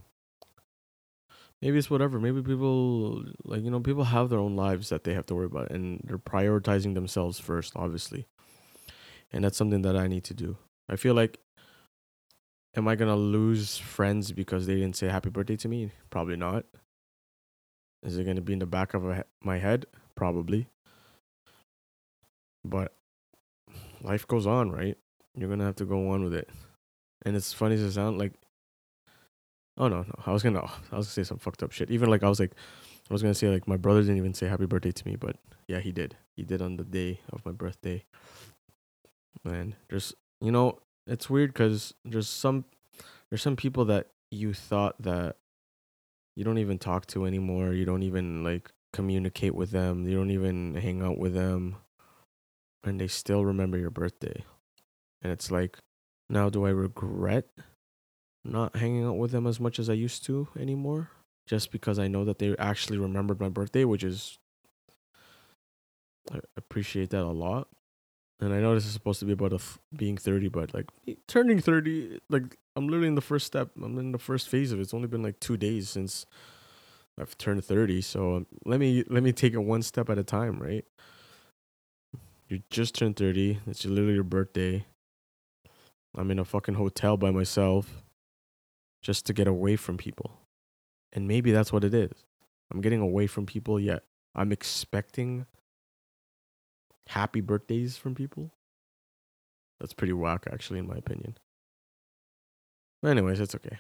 Maybe 1.63 1.79
it's 1.79 1.89
whatever. 1.89 2.19
Maybe 2.19 2.43
people, 2.43 3.23
like, 3.43 3.63
you 3.63 3.71
know, 3.71 3.79
people 3.79 4.03
have 4.03 4.29
their 4.29 4.39
own 4.39 4.55
lives 4.55 4.89
that 4.89 5.03
they 5.03 5.15
have 5.15 5.25
to 5.25 5.35
worry 5.35 5.47
about 5.47 5.71
and 5.71 6.01
they're 6.03 6.19
prioritizing 6.19 6.93
themselves 6.93 7.39
first, 7.39 7.73
obviously. 7.75 8.27
And 9.33 9.43
that's 9.43 9.57
something 9.57 9.81
that 9.81 9.97
I 9.97 10.07
need 10.07 10.23
to 10.25 10.35
do. 10.35 10.57
I 10.87 10.95
feel 10.95 11.15
like 11.15 11.39
am 12.75 12.87
I 12.87 12.95
gonna 12.95 13.15
lose 13.15 13.77
friends 13.77 14.31
because 14.31 14.67
they 14.67 14.75
didn't 14.75 14.95
say 14.95 15.07
happy 15.07 15.29
birthday 15.29 15.57
to 15.57 15.67
me? 15.67 15.91
Probably 16.11 16.37
not. 16.37 16.65
Is 18.03 18.17
it 18.17 18.25
gonna 18.25 18.41
be 18.41 18.53
in 18.53 18.59
the 18.59 18.65
back 18.65 18.93
of 18.93 19.03
my 19.43 19.57
head? 19.57 19.85
Probably. 20.15 20.67
But 22.63 22.93
life 24.01 24.27
goes 24.27 24.47
on, 24.47 24.71
right? 24.71 24.97
You're 25.35 25.49
gonna 25.49 25.65
have 25.65 25.75
to 25.77 25.85
go 25.85 26.09
on 26.09 26.23
with 26.23 26.33
it. 26.33 26.49
And 27.25 27.35
it's 27.35 27.53
funny 27.53 27.75
as 27.75 27.81
it 27.81 27.91
sound 27.91 28.17
like. 28.17 28.33
Oh 29.77 29.87
no, 29.87 30.01
no! 30.01 30.13
I 30.25 30.31
was 30.31 30.43
gonna, 30.43 30.59
I 30.59 30.97
was 30.97 31.05
gonna 31.07 31.13
say 31.13 31.23
some 31.23 31.37
fucked 31.37 31.63
up 31.63 31.71
shit. 31.71 31.89
Even 31.89 32.09
like 32.09 32.23
I 32.23 32.29
was 32.29 32.39
like, 32.39 32.53
I 33.09 33.13
was 33.13 33.21
gonna 33.21 33.33
say 33.33 33.47
like 33.47 33.67
my 33.67 33.77
brother 33.77 34.01
didn't 34.01 34.17
even 34.17 34.33
say 34.33 34.47
happy 34.47 34.65
birthday 34.65 34.91
to 34.91 35.07
me, 35.07 35.15
but 35.15 35.37
yeah, 35.67 35.79
he 35.79 35.91
did. 35.91 36.17
He 36.35 36.43
did 36.43 36.61
on 36.61 36.77
the 36.77 36.83
day 36.83 37.21
of 37.31 37.45
my 37.45 37.51
birthday. 37.51 38.03
And 39.45 39.75
there's, 39.89 40.13
you 40.41 40.51
know, 40.51 40.79
it's 41.07 41.29
weird 41.29 41.53
because 41.53 41.93
there's 42.03 42.27
some 42.27 42.65
there's 43.29 43.41
some 43.41 43.55
people 43.55 43.85
that 43.85 44.07
you 44.31 44.53
thought 44.53 45.01
that 45.01 45.37
you 46.39 46.45
don't 46.45 46.57
even 46.57 46.79
talk 46.79 47.05
to 47.07 47.25
anymore. 47.25 47.73
You 47.73 47.83
don't 47.83 48.03
even 48.03 48.45
like 48.45 48.71
communicate 48.93 49.53
with 49.53 49.71
them. 49.71 50.07
You 50.07 50.15
don't 50.15 50.31
even 50.31 50.73
hang 50.73 51.01
out 51.01 51.17
with 51.17 51.33
them. 51.33 51.75
And 52.81 52.97
they 52.97 53.07
still 53.07 53.43
remember 53.43 53.77
your 53.77 53.89
birthday. 53.89 54.45
And 55.21 55.33
it's 55.33 55.51
like 55.51 55.79
now 56.29 56.47
do 56.47 56.65
i 56.65 56.69
regret 56.69 57.49
not 58.45 58.77
hanging 58.77 59.03
out 59.03 59.17
with 59.17 59.31
them 59.31 59.45
as 59.47 59.59
much 59.59 59.79
as 59.79 59.89
i 59.89 59.93
used 59.93 60.23
to 60.27 60.47
anymore? 60.57 61.09
Just 61.45 61.73
because 61.73 61.99
i 61.99 62.07
know 62.07 62.23
that 62.23 62.39
they 62.39 62.55
actually 62.55 62.97
remembered 62.97 63.41
my 63.41 63.49
birthday 63.49 63.83
which 63.83 64.05
is 64.05 64.37
i 66.31 66.39
appreciate 66.55 67.09
that 67.09 67.23
a 67.23 67.35
lot 67.35 67.67
and 68.39 68.53
I 68.53 68.59
know 68.59 68.73
this 68.73 68.85
is 68.85 68.93
supposed 68.93 69.19
to 69.19 69.25
be 69.25 69.33
about 69.33 69.59
being 69.95 70.17
30, 70.17 70.47
but 70.47 70.73
like 70.73 70.87
turning 71.27 71.59
30, 71.59 72.19
like 72.29 72.57
I'm 72.75 72.87
literally 72.87 73.09
in 73.09 73.15
the 73.15 73.21
first 73.21 73.45
step. 73.45 73.71
I'm 73.83 73.97
in 73.97 74.11
the 74.13 74.17
first 74.17 74.47
phase 74.47 74.71
of 74.71 74.79
it. 74.79 74.83
It's 74.83 74.93
only 74.93 75.07
been 75.07 75.23
like 75.23 75.39
two 75.39 75.57
days 75.57 75.89
since 75.89 76.25
I've 77.19 77.37
turned 77.37 77.63
30. 77.65 78.01
So 78.01 78.35
um, 78.37 78.47
let 78.65 78.79
me 78.79 79.03
let 79.09 79.23
me 79.23 79.33
take 79.33 79.53
it 79.53 79.57
one 79.57 79.81
step 79.81 80.09
at 80.09 80.17
a 80.17 80.23
time, 80.23 80.57
right? 80.59 80.85
You 82.47 82.61
just 82.69 82.95
turned 82.95 83.17
30. 83.17 83.59
It's 83.67 83.85
literally 83.85 84.15
your 84.15 84.23
birthday. 84.23 84.85
I'm 86.17 86.31
in 86.31 86.39
a 86.39 86.45
fucking 86.45 86.75
hotel 86.75 87.17
by 87.17 87.31
myself 87.31 88.03
just 89.01 89.25
to 89.27 89.33
get 89.33 89.47
away 89.47 89.75
from 89.75 89.97
people. 89.97 90.37
And 91.13 91.27
maybe 91.27 91.51
that's 91.51 91.73
what 91.73 91.83
it 91.83 91.93
is. 91.93 92.11
I'm 92.71 92.81
getting 92.81 93.01
away 93.01 93.27
from 93.27 93.45
people, 93.45 93.79
yet 93.79 94.03
I'm 94.33 94.51
expecting 94.51 95.45
happy 97.09 97.41
birthdays 97.41 97.97
from 97.97 98.15
people. 98.15 98.51
That's 99.79 99.93
pretty 99.93 100.13
whack, 100.13 100.45
actually, 100.51 100.79
in 100.79 100.87
my 100.87 100.95
opinion. 100.97 101.37
But 103.01 103.09
anyways, 103.11 103.39
it's 103.39 103.55
okay. 103.55 103.79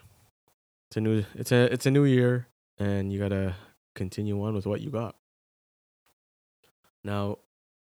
It's 0.89 0.97
a 0.97 1.01
new 1.01 1.25
it's 1.35 1.51
a 1.51 1.71
it's 1.73 1.85
a 1.85 1.91
new 1.91 2.05
year, 2.05 2.47
and 2.79 3.11
you 3.13 3.19
gotta 3.19 3.55
continue 3.95 4.41
on 4.43 4.55
with 4.55 4.65
what 4.65 4.81
you 4.81 4.89
got. 4.91 5.15
Now, 7.03 7.39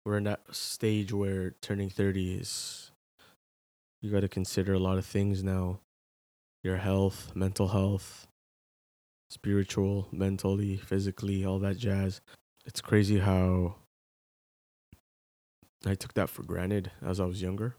we're 0.05 0.19
in 0.19 0.25
that 0.25 0.43
stage 0.55 1.13
where 1.13 1.53
turning 1.63 1.91
thirty 1.91 2.35
is. 2.37 2.91
You 4.03 4.11
gotta 4.11 4.29
consider 4.29 4.75
a 4.75 4.79
lot 4.79 4.99
of 4.99 5.07
things 5.07 5.43
now. 5.45 5.81
your 6.65 6.79
health, 6.79 7.33
mental 7.37 7.69
health, 7.69 8.27
spiritual, 9.31 10.09
mentally, 10.13 10.77
physically, 10.77 11.45
all 11.45 11.59
that 11.61 11.77
jazz. 11.79 12.21
It's 12.65 12.81
crazy 12.81 13.19
how 13.19 13.77
I 15.87 15.95
took 15.95 16.15
that 16.15 16.31
for 16.31 16.43
granted 16.43 16.91
as 17.03 17.21
I 17.21 17.25
was 17.25 17.43
younger. 17.43 17.77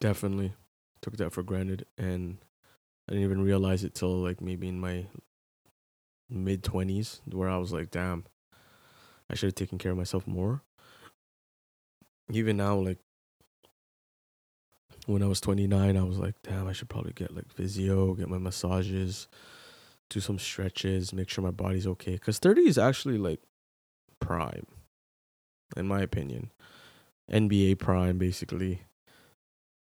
Definitely 0.00 0.54
took 1.02 1.16
that 1.18 1.32
for 1.32 1.42
granted 1.42 1.86
and 1.98 2.38
I 3.08 3.12
didn't 3.12 3.24
even 3.24 3.42
realize 3.42 3.84
it 3.84 3.94
till 3.94 4.16
like 4.16 4.40
maybe 4.40 4.68
in 4.68 4.80
my 4.80 5.06
mid 6.30 6.62
20s 6.62 7.20
where 7.30 7.48
I 7.48 7.58
was 7.58 7.72
like, 7.72 7.90
damn, 7.90 8.24
I 9.30 9.34
should 9.34 9.48
have 9.48 9.54
taken 9.54 9.78
care 9.78 9.92
of 9.92 9.98
myself 9.98 10.26
more. 10.26 10.62
Even 12.30 12.56
now, 12.56 12.76
like 12.76 12.98
when 15.06 15.22
I 15.22 15.26
was 15.26 15.40
29, 15.40 15.96
I 15.96 16.02
was 16.02 16.18
like, 16.18 16.34
damn, 16.42 16.66
I 16.66 16.72
should 16.72 16.88
probably 16.88 17.12
get 17.12 17.34
like 17.34 17.52
physio, 17.52 18.14
get 18.14 18.30
my 18.30 18.38
massages, 18.38 19.28
do 20.08 20.20
some 20.20 20.38
stretches, 20.38 21.12
make 21.12 21.28
sure 21.28 21.44
my 21.44 21.50
body's 21.50 21.86
okay. 21.86 22.12
Because 22.12 22.38
30 22.38 22.62
is 22.62 22.78
actually 22.78 23.18
like 23.18 23.40
prime, 24.20 24.66
in 25.76 25.86
my 25.86 26.00
opinion. 26.00 26.50
NBA 27.30 27.78
prime, 27.78 28.18
basically. 28.18 28.82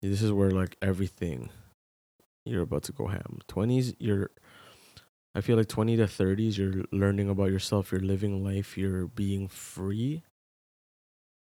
This 0.01 0.22
is 0.22 0.32
where 0.32 0.51
like 0.51 0.77
everything 0.82 1.50
you're 2.46 2.62
about 2.62 2.84
to 2.84 2.91
go 2.91 3.08
ham. 3.08 3.39
20s, 3.50 3.96
you're 4.00 4.29
I 5.36 5.41
feel 5.41 5.58
like 5.58 5.67
20 5.67 5.98
to 5.98 6.05
30s, 6.05 6.58
you're 6.58 6.86
learning 6.94 7.29
about 7.29 7.51
yourself, 7.51 7.91
you're 7.91 8.00
living 8.00 8.41
life, 8.41 8.77
you're 8.77 9.08
being 9.08 9.50
free. 9.50 10.24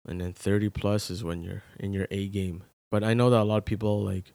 And 0.06 0.20
then 0.20 0.34
30 0.34 0.68
plus 0.68 1.10
is 1.10 1.24
when 1.24 1.42
you're 1.42 1.62
in 1.80 1.94
your 1.94 2.06
A 2.10 2.28
game. 2.28 2.64
But 2.90 3.02
I 3.02 3.14
know 3.14 3.30
that 3.30 3.40
a 3.40 3.44
lot 3.44 3.56
of 3.58 3.64
people 3.64 4.04
like 4.04 4.34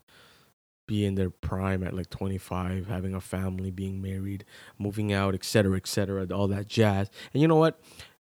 be 0.87 1.05
in 1.05 1.13
their 1.13 1.29
prime 1.29 1.83
at 1.83 1.93
like 1.93 2.09
25, 2.09 2.87
having 2.87 3.13
a 3.13 3.21
family, 3.21 3.69
being 3.69 4.01
married, 4.01 4.43
moving 4.79 5.13
out, 5.13 5.35
etc., 5.35 5.77
etc., 5.77 6.27
all 6.31 6.47
that 6.47 6.67
jazz. 6.67 7.09
And 7.31 7.41
you 7.41 7.47
know 7.47 7.55
what? 7.55 7.79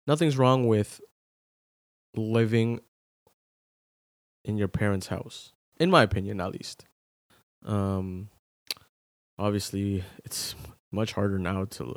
Nothing's 0.07 0.37
wrong 0.37 0.67
with 0.67 1.01
living 2.17 2.81
in 4.45 4.57
your 4.57 4.69
parents' 4.69 5.09
house, 5.09 5.53
in 5.79 5.91
my 5.91 6.03
opinion, 6.03 6.41
at 6.41 6.53
least. 6.53 6.87
Um, 7.65 8.29
obviously, 9.39 10.05
it's 10.25 10.55
much 10.93 11.13
harder 11.13 11.39
now 11.39 11.65
to 11.65 11.95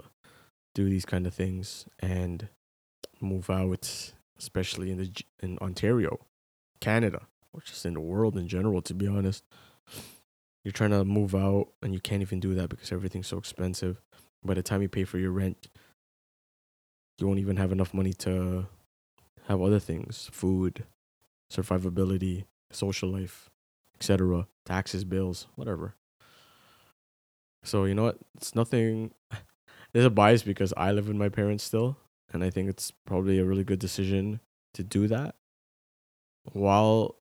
do 0.73 0.89
these 0.89 1.05
kind 1.05 1.27
of 1.27 1.33
things 1.33 1.85
and 1.99 2.49
move 3.21 3.49
out, 3.49 4.13
especially 4.38 4.91
in 4.91 4.97
the 4.97 5.23
in 5.41 5.57
Ontario, 5.59 6.19
Canada, 6.81 7.27
or 7.53 7.61
just 7.61 7.85
in 7.85 7.93
the 7.93 7.99
world 7.99 8.38
in 8.38 8.47
general. 8.47 8.81
To 8.81 8.93
be 8.93 9.07
honest, 9.07 9.43
you're 10.63 10.71
trying 10.71 10.91
to 10.91 11.05
move 11.05 11.35
out 11.35 11.69
and 11.81 11.93
you 11.93 11.99
can't 11.99 12.21
even 12.21 12.39
do 12.39 12.55
that 12.55 12.69
because 12.69 12.91
everything's 12.91 13.27
so 13.27 13.38
expensive. 13.38 14.01
By 14.43 14.53
the 14.53 14.63
time 14.63 14.81
you 14.81 14.89
pay 14.89 15.03
for 15.03 15.17
your 15.17 15.31
rent, 15.31 15.67
you 17.17 17.27
won't 17.27 17.39
even 17.39 17.57
have 17.57 17.71
enough 17.71 17.93
money 17.93 18.13
to 18.13 18.67
have 19.50 19.62
other 19.62 19.79
things, 19.79 20.29
food, 20.32 20.86
survivability, 21.51 22.46
social 22.72 23.10
life, 23.10 23.50
etc., 23.96 24.48
taxes, 24.65 25.03
bills, 25.03 25.48
whatever. 25.56 25.96
So 27.63 27.86
you 27.86 27.96
know 27.96 28.03
what? 28.03 28.20
It's 28.38 28.56
nothing. 28.56 29.12
There's 29.91 30.06
a 30.06 30.12
bias 30.12 30.44
because 30.44 30.72
I 30.77 30.91
live 30.91 31.08
with 31.08 31.18
my 31.18 31.29
parents 31.29 31.63
still, 31.63 31.98
and 32.32 32.44
I 32.44 32.51
think 32.51 32.70
it's 32.70 32.91
probably 33.06 33.39
a 33.39 33.46
really 33.46 33.63
good 33.63 33.79
decision 33.79 34.39
to 34.75 34.84
do 34.84 35.08
that 35.08 35.34
while 36.53 37.15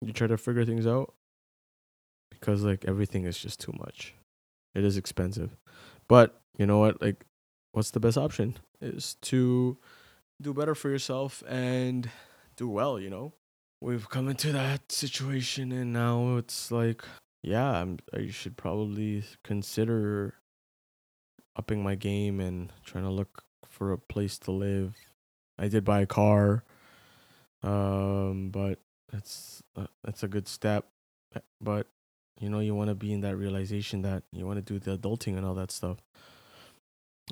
you 0.00 0.12
try 0.12 0.26
to 0.26 0.38
figure 0.38 0.64
things 0.64 0.86
out. 0.86 1.12
Because 2.30 2.62
like 2.62 2.84
everything 2.86 3.24
is 3.24 3.38
just 3.38 3.60
too 3.60 3.74
much. 3.78 4.14
It 4.74 4.84
is 4.84 4.96
expensive, 4.96 5.56
but 6.08 6.40
you 6.56 6.66
know 6.66 6.78
what? 6.78 7.02
Like, 7.02 7.24
what's 7.72 7.90
the 7.90 8.00
best 8.00 8.16
option? 8.16 8.56
Is 8.80 9.16
to 9.22 9.76
do 10.40 10.54
better 10.54 10.74
for 10.74 10.88
yourself 10.88 11.42
and 11.48 12.10
do 12.56 12.68
well. 12.68 12.98
You 12.98 13.10
know, 13.10 13.32
we've 13.80 14.08
come 14.08 14.28
into 14.28 14.52
that 14.52 14.92
situation, 14.92 15.72
and 15.72 15.92
now 15.92 16.36
it's 16.36 16.70
like 16.70 17.02
yeah, 17.42 17.80
I'm, 17.80 17.98
I 18.12 18.28
should 18.28 18.56
probably 18.56 19.24
consider 19.44 20.34
upping 21.56 21.82
my 21.82 21.94
game 21.94 22.40
and 22.40 22.72
trying 22.84 23.04
to 23.04 23.10
look 23.10 23.44
for 23.66 23.92
a 23.92 23.98
place 23.98 24.38
to 24.40 24.50
live. 24.50 24.94
I 25.58 25.68
did 25.68 25.84
buy 25.84 26.00
a 26.00 26.06
car, 26.06 26.64
um, 27.62 28.50
but 28.50 28.80
that's 29.10 29.62
uh, 29.76 29.86
that's 30.04 30.22
a 30.22 30.28
good 30.28 30.48
step. 30.48 30.86
But 31.60 31.86
you 32.40 32.48
know, 32.48 32.60
you 32.60 32.74
want 32.74 32.88
to 32.88 32.94
be 32.94 33.12
in 33.12 33.20
that 33.22 33.36
realization 33.36 34.02
that 34.02 34.22
you 34.32 34.46
want 34.46 34.64
to 34.64 34.72
do 34.72 34.78
the 34.78 34.96
adulting 34.96 35.36
and 35.36 35.44
all 35.44 35.54
that 35.54 35.70
stuff. 35.70 35.98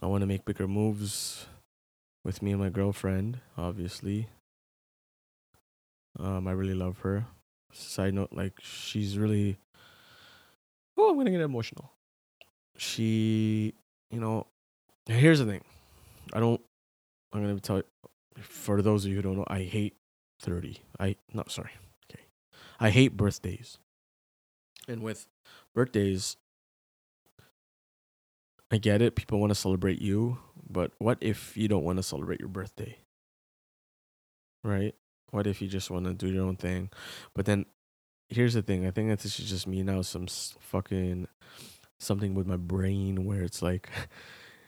I 0.03 0.07
want 0.07 0.23
to 0.23 0.27
make 0.27 0.45
bigger 0.45 0.69
moves 0.69 1.47
with 2.27 2.43
me 2.43 2.51
and 2.51 2.61
my 2.61 2.69
girlfriend, 2.69 3.39
obviously. 3.57 4.29
Um, 6.19 6.49
I 6.49 6.53
really 6.53 6.75
love 6.75 6.99
her. 6.99 7.27
Side 7.73 8.15
note, 8.15 8.31
like 8.33 8.55
she's 8.61 9.17
really 9.17 9.59
oh, 10.97 11.11
I'm 11.11 11.17
gonna 11.17 11.31
get 11.31 11.41
emotional. 11.41 11.93
She, 12.77 13.75
you 14.11 14.19
know, 14.19 14.47
here's 15.07 15.39
the 15.39 15.45
thing. 15.45 15.63
I 16.33 16.41
don't. 16.41 16.61
I'm 17.33 17.43
gonna 17.43 17.61
tell 17.61 17.77
you. 17.77 17.85
For 18.41 18.83
those 18.83 19.05
of 19.05 19.11
you 19.11 19.17
who 19.17 19.23
don't 19.23 19.37
know, 19.37 19.47
I 19.47 19.63
hate 19.63 19.97
thirty. 20.41 20.79
I 20.99 21.17
not 21.33 21.51
sorry. 21.51 21.71
Okay, 22.11 22.25
I 22.81 22.91
hate 22.91 23.17
birthdays. 23.17 23.79
And 24.89 25.03
with 25.03 25.27
birthdays, 25.75 26.37
I 28.77 28.79
get 28.79 29.01
it. 29.01 29.17
People 29.17 29.41
want 29.41 29.53
to 29.53 29.55
celebrate 29.55 30.03
you, 30.03 30.37
but 30.69 30.93
what 30.99 31.17
if 31.23 31.57
you 31.57 31.67
don't 31.67 31.83
want 31.83 31.97
to 31.97 32.03
celebrate 32.03 32.41
your 32.41 32.51
birthday? 32.51 32.99
Right? 34.63 34.95
What 35.31 35.47
if 35.47 35.63
you 35.63 35.67
just 35.67 35.91
want 35.91 36.05
to 36.05 36.13
do 36.13 36.29
your 36.29 36.45
own 36.45 36.57
thing? 36.57 36.91
But 37.35 37.47
then 37.47 37.65
here's 38.29 38.53
the 38.53 38.61
thing. 38.61 38.87
I 38.87 38.91
think 38.91 39.09
that 39.09 39.21
this 39.21 39.41
is 39.41 39.49
just 39.49 39.67
me 39.67 39.83
now. 39.83 40.03
Some 40.03 40.27
fucking 40.27 41.27
something 41.99 42.35
with 42.35 42.47
my 42.47 42.59
brain 42.59 43.25
where 43.25 43.41
it's 43.41 43.63
like, 43.63 43.89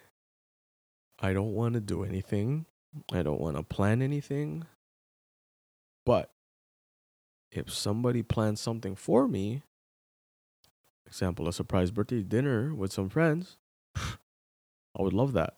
I 1.20 1.34
don't 1.34 1.52
want 1.52 1.74
to 1.74 1.80
do 1.80 2.02
anything. 2.02 2.64
I 3.12 3.20
don't 3.20 3.42
want 3.42 3.58
to 3.58 3.62
plan 3.62 4.00
anything. 4.00 4.64
But 6.06 6.30
if 7.50 7.70
somebody 7.70 8.22
plans 8.22 8.58
something 8.58 8.96
for 8.96 9.28
me, 9.28 9.64
example, 11.06 11.46
a 11.46 11.52
surprise 11.52 11.90
birthday 11.90 12.22
dinner 12.22 12.74
with 12.74 12.90
some 12.90 13.10
friends, 13.10 13.58
I 14.98 15.02
would 15.02 15.12
love 15.12 15.32
that. 15.34 15.54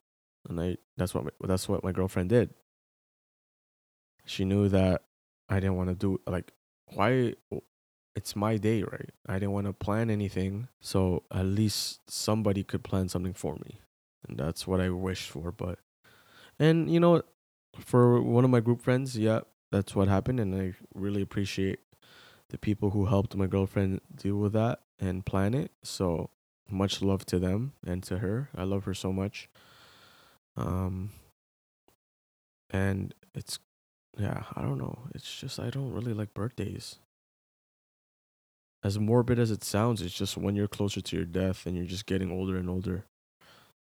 And 0.48 0.60
I 0.60 0.76
that's 0.96 1.14
what 1.14 1.24
my, 1.24 1.30
that's 1.46 1.68
what 1.68 1.84
my 1.84 1.92
girlfriend 1.92 2.30
did. 2.30 2.54
She 4.24 4.44
knew 4.44 4.68
that 4.68 5.02
I 5.48 5.60
didn't 5.60 5.76
want 5.76 5.88
to 5.88 5.94
do 5.94 6.20
like 6.26 6.52
why 6.94 7.34
it's 8.16 8.34
my 8.34 8.56
day, 8.56 8.82
right? 8.82 9.10
I 9.26 9.34
didn't 9.34 9.52
want 9.52 9.66
to 9.66 9.72
plan 9.72 10.10
anything, 10.10 10.68
so 10.80 11.24
at 11.30 11.46
least 11.46 12.00
somebody 12.10 12.64
could 12.64 12.82
plan 12.82 13.08
something 13.08 13.34
for 13.34 13.54
me. 13.64 13.80
And 14.28 14.38
that's 14.38 14.66
what 14.66 14.80
I 14.80 14.90
wished 14.90 15.30
for, 15.30 15.52
but 15.52 15.78
and 16.58 16.90
you 16.90 17.00
know, 17.00 17.22
for 17.78 18.20
one 18.20 18.44
of 18.44 18.50
my 18.50 18.60
group 18.60 18.82
friends, 18.82 19.16
yeah, 19.16 19.40
that's 19.70 19.94
what 19.94 20.08
happened 20.08 20.40
and 20.40 20.54
I 20.54 20.74
really 20.94 21.22
appreciate 21.22 21.78
the 22.48 22.58
people 22.58 22.90
who 22.90 23.06
helped 23.06 23.36
my 23.36 23.46
girlfriend 23.46 24.00
deal 24.14 24.36
with 24.36 24.52
that 24.52 24.80
and 24.98 25.24
plan 25.24 25.54
it. 25.54 25.70
So 25.82 26.30
much 26.70 27.02
love 27.02 27.26
to 27.26 27.38
them 27.38 27.72
and 27.86 28.02
to 28.04 28.18
her. 28.18 28.48
I 28.56 28.64
love 28.64 28.84
her 28.84 28.94
so 28.94 29.12
much. 29.12 29.48
Um 30.56 31.10
and 32.70 33.14
it's 33.34 33.58
yeah, 34.18 34.44
I 34.54 34.62
don't 34.62 34.78
know. 34.78 34.98
It's 35.14 35.40
just 35.40 35.58
I 35.58 35.70
don't 35.70 35.92
really 35.92 36.14
like 36.14 36.34
birthdays 36.34 36.98
as 38.82 38.98
morbid 38.98 39.38
as 39.38 39.50
it 39.50 39.62
sounds, 39.62 40.00
it's 40.00 40.14
just 40.14 40.36
when 40.36 40.56
you're 40.56 40.68
closer 40.68 41.00
to 41.00 41.16
your 41.16 41.24
death 41.24 41.66
and 41.66 41.76
you're 41.76 41.86
just 41.86 42.06
getting 42.06 42.30
older 42.30 42.56
and 42.56 42.70
older, 42.70 43.04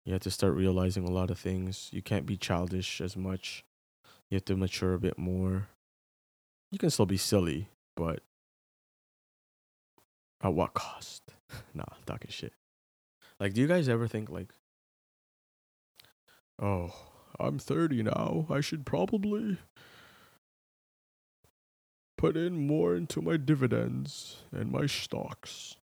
you 0.05 0.12
have 0.12 0.23
to 0.23 0.31
start 0.31 0.55
realizing 0.55 1.07
a 1.07 1.11
lot 1.11 1.31
of 1.31 1.38
things. 1.38 1.90
You 1.93 2.00
can't 2.00 2.25
be 2.25 2.37
childish 2.37 3.00
as 3.00 3.16
much. 3.16 3.64
You 4.31 4.37
have 4.37 4.45
to 4.47 4.57
mature 4.57 4.95
a 4.95 4.99
bit 4.99 5.19
more. 5.19 5.69
You 6.71 6.78
can 6.78 6.90
still 6.90 7.07
be 7.07 7.16
silly, 7.16 7.69
but 7.95 8.21
at 10.43 10.55
what 10.55 10.75
cost? 10.75 11.23
nah, 11.75 11.85
talking 12.07 12.31
shit. 12.31 12.52
Like, 13.38 13.52
do 13.52 13.61
you 13.61 13.66
guys 13.66 13.88
ever 13.88 14.09
think 14.09 14.31
like, 14.31 14.52
oh, 16.61 16.93
I'm 17.38 17.59
30 17.59 18.02
now. 18.05 18.47
I 18.50 18.61
should 18.61 18.87
probably 18.87 19.59
put 22.16 22.37
in 22.37 22.66
more 22.66 22.95
into 22.95 23.21
my 23.21 23.37
dividends 23.37 24.38
and 24.52 24.71
my 24.73 24.87
stocks. 24.87 25.76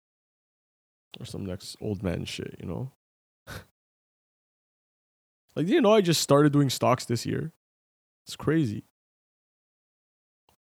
Or 1.20 1.26
some 1.26 1.46
next 1.46 1.78
old 1.80 2.02
man 2.02 2.26
shit, 2.26 2.56
you 2.60 2.68
know? 2.68 2.92
like, 5.56 5.68
do 5.68 5.74
you 5.74 5.82
know, 5.82 5.94
I 5.94 6.02
just 6.02 6.22
started 6.22 6.52
doing 6.52 6.72
stocks 6.72 7.06
this 7.06 7.24
year. 7.26 7.52
It's 8.26 8.36
crazy. 8.36 8.84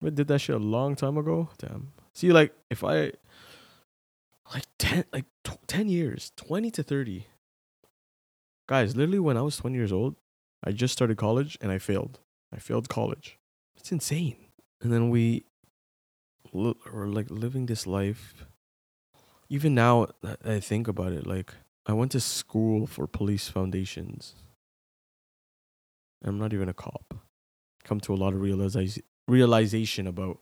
I 0.03 0.09
did 0.09 0.27
that 0.27 0.39
shit 0.39 0.55
a 0.55 0.59
long 0.59 0.95
time 0.95 1.15
ago. 1.17 1.49
Damn. 1.57 1.93
See, 2.13 2.31
like, 2.31 2.53
if 2.69 2.83
I. 2.83 3.13
like 4.53 4.65
10 4.79 5.05
like 5.13 5.25
tw- 5.43 5.67
10 5.67 5.89
years 5.89 6.31
20 6.35 6.71
to 6.71 6.83
30 6.83 7.27
guys 8.67 8.95
literally 8.95 9.19
when 9.19 9.37
i 9.37 9.41
was 9.41 9.57
20 9.57 9.75
years 9.75 9.91
old 9.91 10.15
i 10.63 10.71
just 10.71 10.93
started 10.93 11.17
college 11.17 11.57
and 11.61 11.71
i 11.71 11.77
failed. 11.77 12.19
I 12.53 12.59
failed 12.59 12.89
college. 12.89 13.37
It's 13.77 13.93
insane. 13.93 14.35
And 14.81 14.91
then 14.91 15.09
we 15.09 15.45
li- 16.51 16.75
are 16.93 17.07
like 17.07 17.31
living 17.31 17.67
this 17.67 17.87
life. 17.87 18.45
Even 19.49 19.73
now 19.73 20.07
i 20.45 20.59
think 20.59 20.87
about 20.89 21.13
it 21.13 21.25
like 21.25 21.53
i 21.85 21.93
went 21.93 22.11
to 22.11 22.19
school 22.19 22.85
for 22.87 23.07
police 23.07 23.47
foundations. 23.47 24.35
I'm 26.23 26.37
not 26.37 26.53
even 26.53 26.69
a 26.69 26.73
cop. 26.73 27.15
Come 27.83 27.99
to 28.01 28.13
a 28.13 28.19
lot 28.23 28.33
of 28.33 28.41
realiza- 28.41 29.01
realization 29.27 30.07
about 30.07 30.39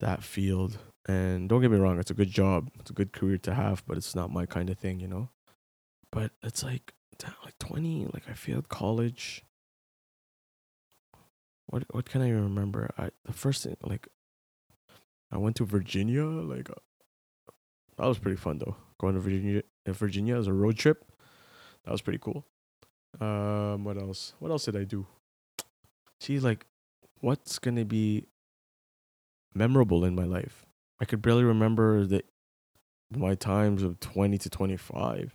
that 0.00 0.24
field 0.24 0.78
and 1.06 1.48
don't 1.48 1.60
get 1.60 1.70
me 1.70 1.78
wrong, 1.78 1.98
it's 1.98 2.10
a 2.10 2.14
good 2.14 2.30
job. 2.30 2.70
It's 2.78 2.90
a 2.90 2.94
good 2.94 3.12
career 3.12 3.38
to 3.38 3.54
have, 3.54 3.82
but 3.86 3.96
it's 3.96 4.14
not 4.14 4.32
my 4.32 4.46
kind 4.46 4.70
of 4.70 4.78
thing, 4.78 5.00
you 5.00 5.08
know? 5.08 5.30
But 6.12 6.32
it's 6.42 6.62
like 6.62 6.92
damn, 7.18 7.34
like 7.44 7.58
20, 7.58 8.08
like 8.12 8.24
I 8.28 8.32
failed 8.32 8.68
college. 8.68 9.44
What 11.66 11.84
what 11.94 12.08
can 12.08 12.22
I 12.22 12.30
remember? 12.30 12.90
I 12.98 13.10
the 13.24 13.32
first 13.32 13.62
thing 13.62 13.76
like 13.82 14.08
I 15.30 15.38
went 15.38 15.56
to 15.56 15.64
Virginia, 15.64 16.24
like 16.24 16.68
uh, 16.68 16.74
that 17.96 18.06
was 18.06 18.18
pretty 18.18 18.36
fun 18.36 18.58
though. 18.58 18.76
Going 18.98 19.14
to 19.14 19.20
Virginia 19.20 19.62
uh, 19.86 19.92
Virginia 19.92 20.36
as 20.36 20.48
a 20.48 20.52
road 20.52 20.76
trip. 20.76 21.04
That 21.84 21.92
was 21.92 22.02
pretty 22.02 22.18
cool. 22.18 22.44
Um 23.20 23.84
what 23.84 23.96
else? 23.96 24.34
What 24.40 24.50
else 24.50 24.64
did 24.64 24.76
I 24.76 24.84
do? 24.84 25.06
See 26.18 26.40
like 26.40 26.66
what's 27.20 27.58
to 27.60 27.84
be 27.84 28.26
memorable 29.54 30.04
in 30.04 30.14
my 30.14 30.24
life? 30.24 30.66
I 31.00 31.04
could 31.04 31.22
barely 31.22 31.44
remember 31.44 32.04
the 32.04 32.22
my 33.10 33.34
times 33.34 33.82
of 33.82 33.98
20 33.98 34.38
to 34.38 34.50
25. 34.50 35.34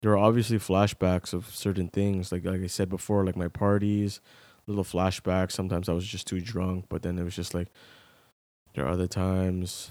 There 0.00 0.12
are 0.12 0.16
obviously 0.18 0.58
flashbacks 0.58 1.32
of 1.32 1.46
certain 1.54 1.88
things, 1.88 2.32
like 2.32 2.44
like 2.44 2.62
I 2.62 2.66
said 2.66 2.88
before, 2.88 3.24
like 3.24 3.36
my 3.36 3.48
parties, 3.48 4.20
little 4.66 4.84
flashbacks. 4.84 5.52
Sometimes 5.52 5.88
I 5.88 5.92
was 5.92 6.06
just 6.06 6.26
too 6.26 6.40
drunk, 6.40 6.86
but 6.88 7.02
then 7.02 7.18
it 7.18 7.24
was 7.24 7.36
just 7.36 7.54
like 7.54 7.68
there 8.74 8.84
are 8.84 8.92
other 8.92 9.06
times. 9.06 9.90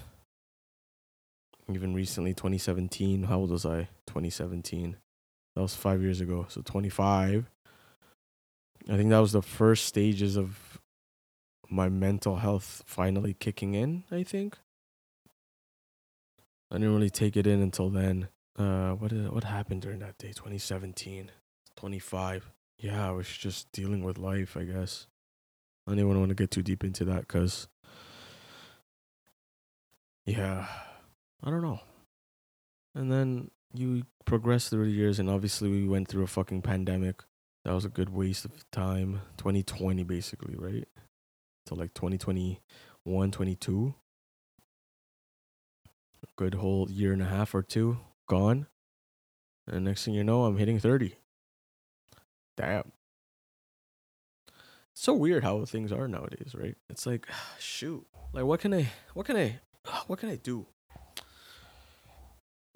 Even 1.70 1.94
recently, 1.94 2.34
2017. 2.34 3.24
How 3.24 3.38
old 3.38 3.52
was 3.52 3.66
I? 3.66 3.88
2017. 4.08 4.98
That 5.56 5.62
was 5.62 5.76
five 5.76 6.02
years 6.02 6.20
ago. 6.20 6.46
So 6.50 6.62
25. 6.62 7.50
I 8.90 8.98
think 8.98 9.10
that 9.10 9.20
was 9.20 9.32
the 9.32 9.42
first 9.42 9.86
stages 9.86 10.36
of 10.36 10.82
my 11.70 11.88
mental 11.88 12.38
health 12.38 12.84
finally 12.86 13.34
kicking 13.34 13.76
in. 13.76 14.04
I 14.12 14.24
think. 14.24 14.58
I 16.72 16.76
didn't 16.76 16.94
really 16.94 17.10
take 17.10 17.36
it 17.36 17.46
in 17.46 17.62
until 17.62 17.90
then. 17.90 18.30
Uh, 18.58 18.92
what 18.92 19.10
did, 19.10 19.30
what 19.30 19.44
happened 19.44 19.82
during 19.82 20.00
that 20.00 20.18
day? 20.18 20.30
2017, 20.30 21.30
25. 21.76 22.52
Yeah, 22.78 23.10
I 23.10 23.12
was 23.12 23.28
just 23.28 23.70
dealing 23.74 24.04
with 24.04 24.18
life, 24.18 24.56
I 24.56 24.64
guess. 24.64 25.08
I 25.86 25.96
don't 25.96 26.08
want 26.08 26.30
to 26.30 26.36
get 26.36 26.52
too 26.52 26.64
deep 26.64 26.86
into 26.86 27.04
that 27.06 27.22
because, 27.22 27.68
yeah, 30.26 30.66
I 31.44 31.50
don't 31.50 31.62
know. 31.62 31.82
And 32.96 33.12
then 33.12 33.52
you 33.74 34.04
progress 34.26 34.70
through 34.70 34.86
the 34.86 34.92
years, 34.92 35.20
and 35.20 35.30
obviously 35.30 35.70
we 35.70 35.88
went 35.88 36.08
through 36.08 36.24
a 36.24 36.28
fucking 36.28 36.62
pandemic. 36.62 37.22
That 37.66 37.74
was 37.74 37.84
a 37.84 37.90
good 37.90 38.10
waste 38.10 38.46
of 38.46 38.70
time. 38.72 39.22
2020, 39.38 40.04
basically, 40.04 40.56
right? 40.58 40.88
Till 41.66 41.78
like 41.78 41.94
2021, 41.94 43.32
22 43.32 43.94
good 46.38 46.56
whole 46.56 46.90
year 46.90 47.14
and 47.14 47.22
a 47.22 47.26
half 47.26 47.54
or 47.54 47.62
two 47.62 48.00
gone. 48.28 48.68
And 49.68 49.86
next 49.86 50.06
thing 50.06 50.14
you 50.14 50.24
know, 50.24 50.46
I'm 50.46 50.58
hitting 50.58 50.80
30. 50.80 51.16
Damn. 52.58 52.92
It's 54.92 55.02
so 55.02 55.14
weird 55.14 55.44
how 55.44 55.64
things 55.66 55.92
are 55.92 56.08
nowadays, 56.08 56.56
right? 56.58 56.76
It's 56.90 57.06
like, 57.06 57.28
shoot. 57.60 58.06
Like 58.34 58.46
what 58.46 58.60
can 58.60 58.74
I 58.74 58.88
what 59.14 59.26
can 59.26 59.38
I 59.38 59.60
what 60.08 60.20
can 60.20 60.30
I 60.30 60.36
do? 60.36 60.66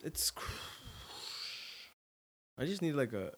It's 0.04 0.32
I 2.58 2.66
just 2.66 2.82
need 2.82 2.94
like 2.94 3.14
a 3.14 3.32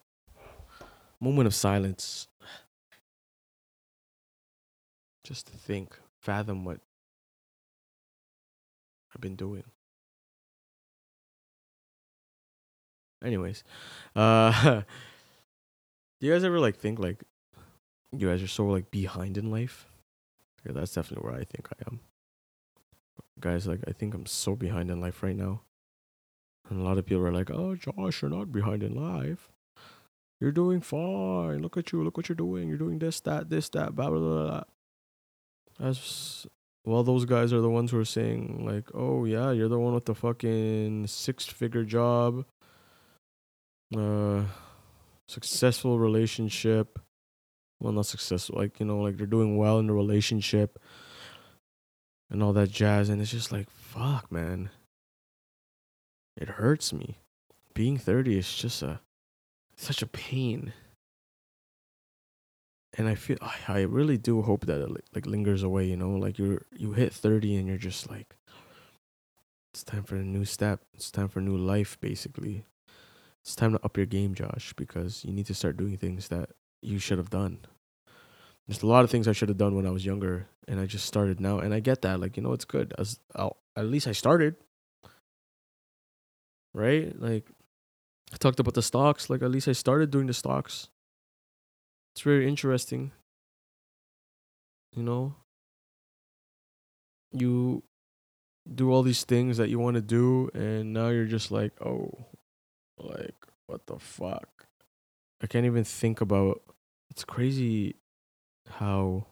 moment 1.20 1.48
of 1.48 1.56
silence. 1.56 2.28
Just 5.24 5.48
to 5.48 5.58
think, 5.58 6.00
fathom 6.22 6.64
what 6.64 6.80
I've 9.14 9.22
been 9.22 9.36
doing. 9.36 9.64
Anyways, 13.24 13.64
uh, 14.16 14.82
do 16.20 16.28
you 16.28 16.34
guys 16.34 16.44
ever 16.44 16.60
like 16.60 16.78
think 16.78 17.00
like 17.00 17.24
you 18.12 18.28
guys 18.28 18.44
are 18.44 18.48
so 18.48 18.66
like 18.66 18.92
behind 18.92 19.38
in 19.38 19.50
life? 19.52 19.88
Yeah, 20.66 20.74
that's 20.74 20.94
definitely 20.94 21.28
where 21.28 21.40
I 21.40 21.44
think 21.44 21.68
I 21.72 21.90
am. 21.90 22.00
Guys, 23.40 23.68
like 23.68 23.82
I 23.88 23.92
think 23.92 24.14
I'm 24.14 24.26
so 24.26 24.56
behind 24.56 24.92
in 24.92 25.02
life 25.02 25.24
right 25.24 25.36
now. 25.36 25.62
And 26.70 26.82
a 26.82 26.84
lot 26.84 26.98
of 26.98 27.06
people 27.06 27.26
are 27.26 27.32
like, 27.32 27.50
"Oh, 27.50 27.76
Josh, 27.76 28.22
you're 28.22 28.32
not 28.32 28.52
behind 28.52 28.84
in 28.84 28.96
life. 28.96 29.50
You're 30.40 30.52
doing 30.52 30.82
fine. 30.82 31.62
Look 31.62 31.78
at 31.78 31.92
you. 31.92 32.04
Look 32.04 32.18
what 32.18 32.30
you're 32.30 32.36
doing. 32.36 32.68
You're 32.68 32.78
doing 32.78 33.00
this, 33.00 33.20
that, 33.22 33.50
this, 33.50 33.70
that, 33.70 33.96
blah 33.96 34.10
blah 34.10 34.20
blah." 34.20 34.48
blah. 34.48 34.64
As 35.80 36.48
well, 36.86 37.04
those 37.04 37.26
guys 37.26 37.54
are 37.54 37.62
the 37.62 37.70
ones 37.70 37.92
who 37.92 38.00
are 38.00 38.06
saying 38.06 38.66
like, 38.66 38.90
"Oh 38.94 39.26
yeah, 39.26 39.52
you're 39.52 39.70
the 39.70 39.80
one 39.80 39.94
with 39.94 40.06
the 40.06 40.16
fucking 40.16 41.08
six-figure 41.08 41.84
job." 41.84 42.46
Uh 43.96 44.44
successful 45.28 46.00
relationship. 46.00 47.00
Well 47.80 47.94
not 47.94 48.06
successful 48.08 48.60
like 48.60 48.80
you 48.80 48.86
know 48.86 49.00
like 49.02 49.18
they're 49.18 49.28
doing 49.28 49.58
well 49.58 49.80
in 49.80 49.88
the 49.88 49.94
relationship 49.94 50.80
and 52.30 52.42
all 52.42 52.54
that 52.54 52.72
jazz 52.72 53.10
and 53.10 53.22
it's 53.22 53.32
just 53.32 53.52
like 53.52 53.70
fuck 53.70 54.32
man. 54.32 54.70
It 56.36 56.50
hurts 56.50 56.94
me. 56.94 57.18
Being 57.74 57.98
30 57.98 58.38
is 58.38 58.56
just 58.56 58.82
a 58.82 59.00
such 59.76 60.02
a 60.02 60.08
pain. 60.08 60.74
And 62.98 63.08
i 63.08 63.14
feel 63.14 63.38
i 63.68 63.82
really 63.82 64.18
do 64.18 64.42
hope 64.42 64.66
that 64.66 64.82
it 64.82 64.90
like 65.14 65.28
lingers 65.28 65.62
away 65.62 65.86
you 65.86 65.96
know 65.96 66.16
like 66.16 66.40
you're 66.40 66.66
you 66.76 66.94
hit 66.94 67.14
30 67.14 67.56
and 67.58 67.68
you're 67.68 67.78
just 67.78 68.10
like 68.10 68.36
it's 69.78 69.84
time 69.84 70.02
for 70.02 70.16
a 70.16 70.24
new 70.24 70.44
step. 70.44 70.82
It's 70.96 71.12
time 71.12 71.28
for 71.28 71.38
a 71.38 71.44
new 71.44 71.56
life 71.56 72.00
basically 72.02 72.66
it's 73.48 73.56
time 73.56 73.72
to 73.72 73.80
up 73.86 73.96
your 73.96 74.06
game, 74.06 74.36
Josh, 74.36 74.74
because 74.76 75.24
you 75.24 75.32
need 75.32 75.46
to 75.46 75.54
start 75.54 75.78
doing 75.78 75.96
things 75.96 76.28
that 76.28 76.50
you 76.82 77.00
should 77.00 77.18
have 77.18 77.30
done. 77.30 77.60
There's 78.68 78.84
a 78.84 78.88
lot 78.88 79.06
of 79.06 79.10
things 79.10 79.26
I 79.26 79.32
should 79.32 79.48
have 79.48 79.58
done 79.58 79.74
when 79.74 79.88
I 79.88 79.90
was 79.90 80.06
younger, 80.06 80.50
and 80.68 80.82
I 80.82 80.86
just 80.86 81.06
started 81.06 81.40
now. 81.40 81.60
And 81.60 81.74
I 81.74 81.80
get 81.80 82.02
that, 82.02 82.20
like 82.20 82.36
you 82.36 82.44
know, 82.44 82.52
it's 82.52 82.66
good. 82.66 82.94
As 82.98 83.22
I'll, 83.34 83.56
at 83.78 83.86
least 83.86 84.06
I 84.06 84.12
started, 84.12 84.58
right? 86.74 87.18
Like 87.18 87.50
I 88.34 88.36
talked 88.36 88.60
about 88.60 88.74
the 88.74 88.82
stocks. 88.82 89.30
Like 89.30 89.42
at 89.42 89.50
least 89.50 89.70
I 89.70 89.72
started 89.72 90.12
doing 90.12 90.28
the 90.28 90.34
stocks. 90.34 90.90
It's 92.16 92.24
very 92.24 92.50
interesting. 92.50 93.14
You 94.94 95.04
know, 95.04 95.36
you 97.32 97.84
do 98.76 98.92
all 98.92 99.04
these 99.04 99.24
things 99.24 99.56
that 99.56 99.70
you 99.70 99.80
want 99.80 99.96
to 99.96 100.02
do, 100.02 100.50
and 100.54 100.92
now 100.92 101.08
you're 101.08 101.32
just 101.32 101.50
like, 101.50 101.72
oh, 101.82 102.12
like, 103.00 103.36
what 103.68 103.86
the 103.88 104.00
fuck? 104.00 104.68
I 105.42 105.48
can't 105.48 105.66
even 105.66 105.84
think 105.84 106.22
about. 106.22 106.62
It's 107.10 107.24
crazy 107.24 107.96
how 108.70 109.28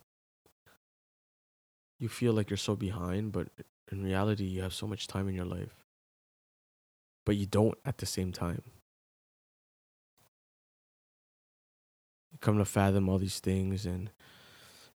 you 1.99 2.09
feel 2.09 2.33
like 2.33 2.49
you're 2.49 2.57
so 2.57 2.75
behind, 2.75 3.31
but 3.31 3.47
in 3.91 4.03
reality, 4.03 4.43
you 4.43 4.61
have 4.61 4.73
so 4.73 4.87
much 4.87 5.07
time 5.07 5.27
in 5.27 5.35
your 5.35 5.45
life. 5.45 5.75
But 7.25 7.37
you 7.37 7.45
don't 7.45 7.77
at 7.85 7.97
the 7.97 8.05
same 8.05 8.31
time. 8.31 8.61
You 12.31 12.39
come 12.39 12.57
to 12.57 12.65
fathom 12.65 13.09
all 13.09 13.17
these 13.17 13.39
things 13.39 13.85
and 13.85 14.11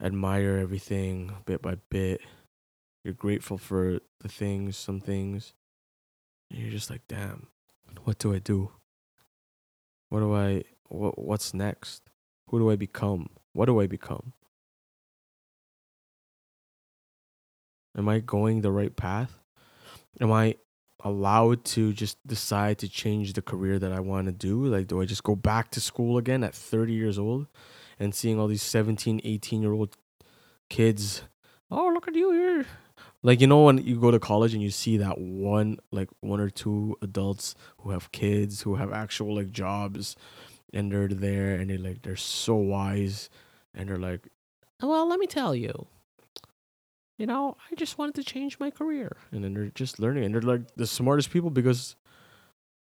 admire 0.02 0.58
everything 0.58 1.32
bit 1.46 1.62
by 1.62 1.76
bit. 1.90 2.22
You're 3.04 3.14
grateful 3.14 3.58
for 3.58 4.00
the 4.20 4.28
things, 4.28 4.76
some 4.76 5.00
things. 5.00 5.54
And 6.50 6.60
you're 6.60 6.72
just 6.72 6.90
like, 6.90 7.02
damn, 7.08 7.48
what 8.04 8.18
do 8.20 8.34
I 8.34 8.40
do? 8.40 8.72
What 10.10 10.20
do 10.20 10.34
I 10.34 10.64
what 10.88 11.20
what's 11.20 11.54
next? 11.54 12.04
Who 12.48 12.60
do 12.60 12.72
I 12.72 12.76
become? 12.76 13.30
What 13.54 13.66
do 13.66 13.80
I 13.82 13.88
become? 13.88 14.34
Am 17.98 18.08
I 18.08 18.20
going 18.20 18.62
the 18.62 18.72
right 18.72 18.96
path? 18.96 19.40
Am 20.22 20.32
I 20.32 20.56
allowed 21.04 21.66
to 21.66 21.94
just 21.94 22.18
decide 22.26 22.78
to 22.80 22.90
change 22.90 23.34
the 23.34 23.42
career 23.42 23.80
that 23.80 23.92
I 23.92 24.00
want 24.00 24.28
to 24.28 24.32
do? 24.32 24.66
Like 24.66 24.88
do 24.88 25.02
I 25.02 25.06
just 25.06 25.24
go 25.24 25.36
back 25.36 25.72
to 25.72 25.82
school 25.82 26.18
again 26.18 26.44
at 26.44 26.56
30 26.56 26.94
years 26.94 27.20
old 27.20 27.48
and 28.00 28.14
seeing 28.14 28.40
all 28.40 28.48
these 28.48 28.64
17, 28.64 29.22
18 29.24 29.62
year 29.62 29.74
old 29.74 29.98
kids, 30.70 31.24
"Oh, 31.70 31.92
look 31.94 32.08
at 32.08 32.16
you 32.16 32.32
here 32.32 32.66
like 33.28 33.42
you 33.42 33.46
know 33.48 33.64
when 33.64 33.78
you 33.80 34.00
go 34.00 34.10
to 34.10 34.20
college 34.20 34.54
and 34.54 34.64
you 34.64 34.72
see 34.72 34.96
that 34.96 35.20
one 35.20 35.78
like 35.92 36.10
one 36.22 36.40
or 36.40 36.50
two 36.50 36.96
adults 37.02 37.56
who 37.80 37.92
have 37.92 38.10
kids 38.14 38.62
who 38.62 38.76
have 38.76 38.94
actual 38.94 39.36
like 39.36 39.52
jobs 39.52 40.16
and 40.74 40.94
they're 40.94 41.10
there 41.10 41.56
and 41.56 41.70
they're 41.70 41.78
like 41.78 42.02
they're 42.04 42.16
so 42.16 42.56
wise 42.56 43.30
and 43.76 43.90
they're 43.90 43.98
like 43.98 44.30
well 44.82 45.08
let 45.08 45.20
me 45.20 45.28
tell 45.28 45.54
you. 45.54 45.88
You 47.18 47.26
know 47.26 47.58
i 47.70 47.76
just 47.76 47.98
wanted 47.98 48.16
to 48.16 48.24
change 48.24 48.60
my 48.60 48.72
career. 48.72 49.18
And 49.32 49.44
then 49.44 49.54
they're 49.54 49.72
just 49.76 50.00
learning 50.00 50.24
and 50.24 50.34
they're 50.34 50.42
like 50.42 50.76
the 50.78 50.88
smartest 50.88 51.30
people 51.30 51.50
because 51.50 51.98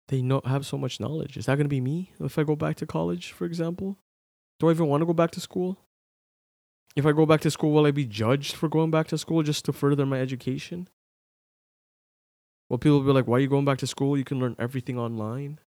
they 0.09 0.21
know 0.21 0.41
have 0.45 0.63
so 0.63 0.77
much 0.77 0.99
knowledge. 0.99 1.37
Is 1.37 1.47
that 1.47 1.55
going 1.55 1.65
to 1.65 1.69
be 1.69 1.81
me 1.81 2.11
if 2.19 2.37
i 2.37 2.43
go 2.43 2.55
back 2.55 2.75
to 2.77 2.85
college 2.85 3.31
for 3.31 3.45
example? 3.45 3.97
Do 4.59 4.67
i 4.67 4.71
even 4.71 4.85
want 4.85 5.01
to 5.01 5.07
go 5.07 5.13
back 5.13 5.31
to 5.31 5.41
school 5.41 5.79
if 6.95 7.05
I 7.05 7.11
go 7.11 7.25
back 7.25 7.41
to 7.41 7.51
school, 7.51 7.71
will 7.71 7.85
I 7.85 7.91
be 7.91 8.05
judged 8.05 8.55
for 8.55 8.67
going 8.67 8.91
back 8.91 9.07
to 9.07 9.17
school 9.17 9.43
just 9.43 9.65
to 9.65 9.73
further 9.73 10.05
my 10.05 10.19
education? 10.19 10.87
Will 12.69 12.77
people 12.77 13.01
be 13.01 13.11
like, 13.11 13.27
why 13.27 13.37
are 13.37 13.39
you 13.41 13.47
going 13.47 13.65
back 13.65 13.79
to 13.79 13.87
school? 13.87 14.17
You 14.17 14.23
can 14.23 14.39
learn 14.39 14.55
everything 14.59 14.97
online. 14.97 15.59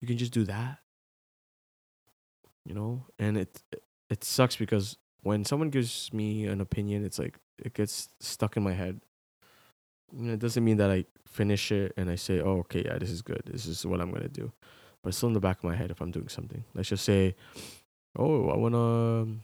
You 0.00 0.06
can 0.08 0.18
just 0.18 0.32
do 0.32 0.44
that. 0.44 0.78
You 2.64 2.74
know? 2.74 3.06
And 3.18 3.36
it 3.36 3.62
it 4.08 4.22
sucks 4.24 4.56
because 4.56 4.96
when 5.22 5.44
someone 5.44 5.70
gives 5.70 6.12
me 6.12 6.46
an 6.46 6.60
opinion, 6.60 7.04
it's 7.04 7.18
like 7.18 7.38
it 7.58 7.74
gets 7.74 8.08
stuck 8.20 8.56
in 8.56 8.62
my 8.62 8.72
head. 8.72 9.00
And 10.12 10.30
it 10.30 10.38
doesn't 10.38 10.64
mean 10.64 10.76
that 10.76 10.90
I 10.90 11.04
finish 11.26 11.72
it 11.72 11.92
and 11.96 12.08
I 12.08 12.14
say, 12.14 12.40
"Oh, 12.40 12.58
okay, 12.60 12.84
yeah, 12.84 12.98
this 12.98 13.10
is 13.10 13.22
good. 13.22 13.42
This 13.46 13.66
is 13.66 13.84
what 13.84 14.00
I'm 14.00 14.12
gonna 14.12 14.28
do." 14.28 14.52
But 15.02 15.10
it's 15.10 15.18
still 15.18 15.28
in 15.28 15.34
the 15.34 15.40
back 15.40 15.58
of 15.58 15.64
my 15.64 15.76
head 15.76 15.90
if 15.90 16.00
I'm 16.00 16.10
doing 16.10 16.28
something. 16.28 16.64
Let's 16.74 16.88
just 16.88 17.04
say 17.04 17.34
oh, 18.18 18.48
I 18.48 18.56
wanna, 18.56 19.36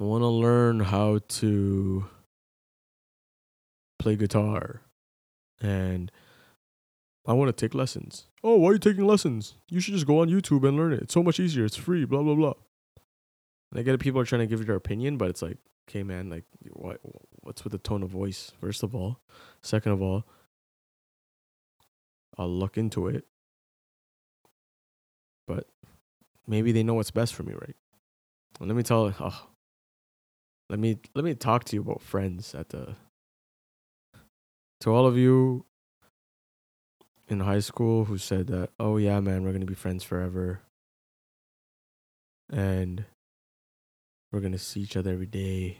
I 0.00 0.04
wanna 0.04 0.30
learn 0.30 0.80
how 0.80 1.20
to 1.28 2.06
play 3.98 4.16
guitar, 4.16 4.80
and 5.60 6.10
I 7.26 7.32
want 7.32 7.56
to 7.56 7.66
take 7.66 7.74
lessons. 7.74 8.26
Oh, 8.42 8.56
why 8.56 8.70
are 8.70 8.72
you 8.74 8.78
taking 8.78 9.06
lessons? 9.06 9.54
You 9.68 9.80
should 9.80 9.94
just 9.94 10.06
go 10.06 10.20
on 10.20 10.28
YouTube 10.28 10.66
and 10.66 10.76
learn 10.76 10.92
it. 10.92 11.00
It's 11.00 11.14
so 11.14 11.22
much 11.22 11.40
easier. 11.40 11.64
It's 11.64 11.76
free. 11.76 12.04
Blah 12.04 12.22
blah 12.22 12.34
blah. 12.34 12.54
And 13.70 13.80
I 13.80 13.82
get 13.82 13.94
it. 13.94 14.00
People 14.00 14.20
are 14.20 14.26
trying 14.26 14.40
to 14.40 14.46
give 14.46 14.60
you 14.60 14.66
their 14.66 14.76
opinion, 14.76 15.16
but 15.16 15.30
it's 15.30 15.42
like, 15.42 15.58
okay, 15.88 16.02
man, 16.02 16.28
like, 16.30 16.44
what? 16.72 17.00
What's 17.40 17.62
with 17.62 17.72
the 17.72 17.78
tone 17.78 18.02
of 18.02 18.08
voice? 18.10 18.52
First 18.58 18.82
of 18.82 18.94
all, 18.94 19.20
second 19.60 19.92
of 19.92 20.00
all, 20.00 20.24
I'll 22.38 22.48
look 22.48 22.78
into 22.78 23.08
it. 23.08 23.26
But 25.46 25.66
maybe 26.46 26.72
they 26.72 26.82
know 26.82 26.94
what's 26.94 27.10
best 27.10 27.34
for 27.34 27.42
me, 27.42 27.52
right? 27.52 27.76
Let 28.60 28.76
me 28.76 28.82
tell. 28.82 29.14
Oh, 29.18 29.46
let 30.70 30.78
me 30.78 30.98
let 31.14 31.24
me 31.24 31.34
talk 31.34 31.64
to 31.64 31.76
you 31.76 31.82
about 31.82 32.00
friends 32.00 32.54
at 32.54 32.70
the. 32.70 32.96
To 34.80 34.90
all 34.90 35.06
of 35.06 35.16
you 35.16 35.64
in 37.28 37.40
high 37.40 37.60
school 37.60 38.04
who 38.04 38.18
said 38.18 38.48
that, 38.48 38.70
oh 38.78 38.96
yeah, 38.96 39.20
man, 39.20 39.44
we're 39.44 39.52
gonna 39.52 39.64
be 39.64 39.74
friends 39.74 40.04
forever, 40.04 40.60
and 42.50 43.04
we're 44.30 44.40
gonna 44.40 44.58
see 44.58 44.80
each 44.80 44.96
other 44.96 45.12
every 45.12 45.26
day. 45.26 45.78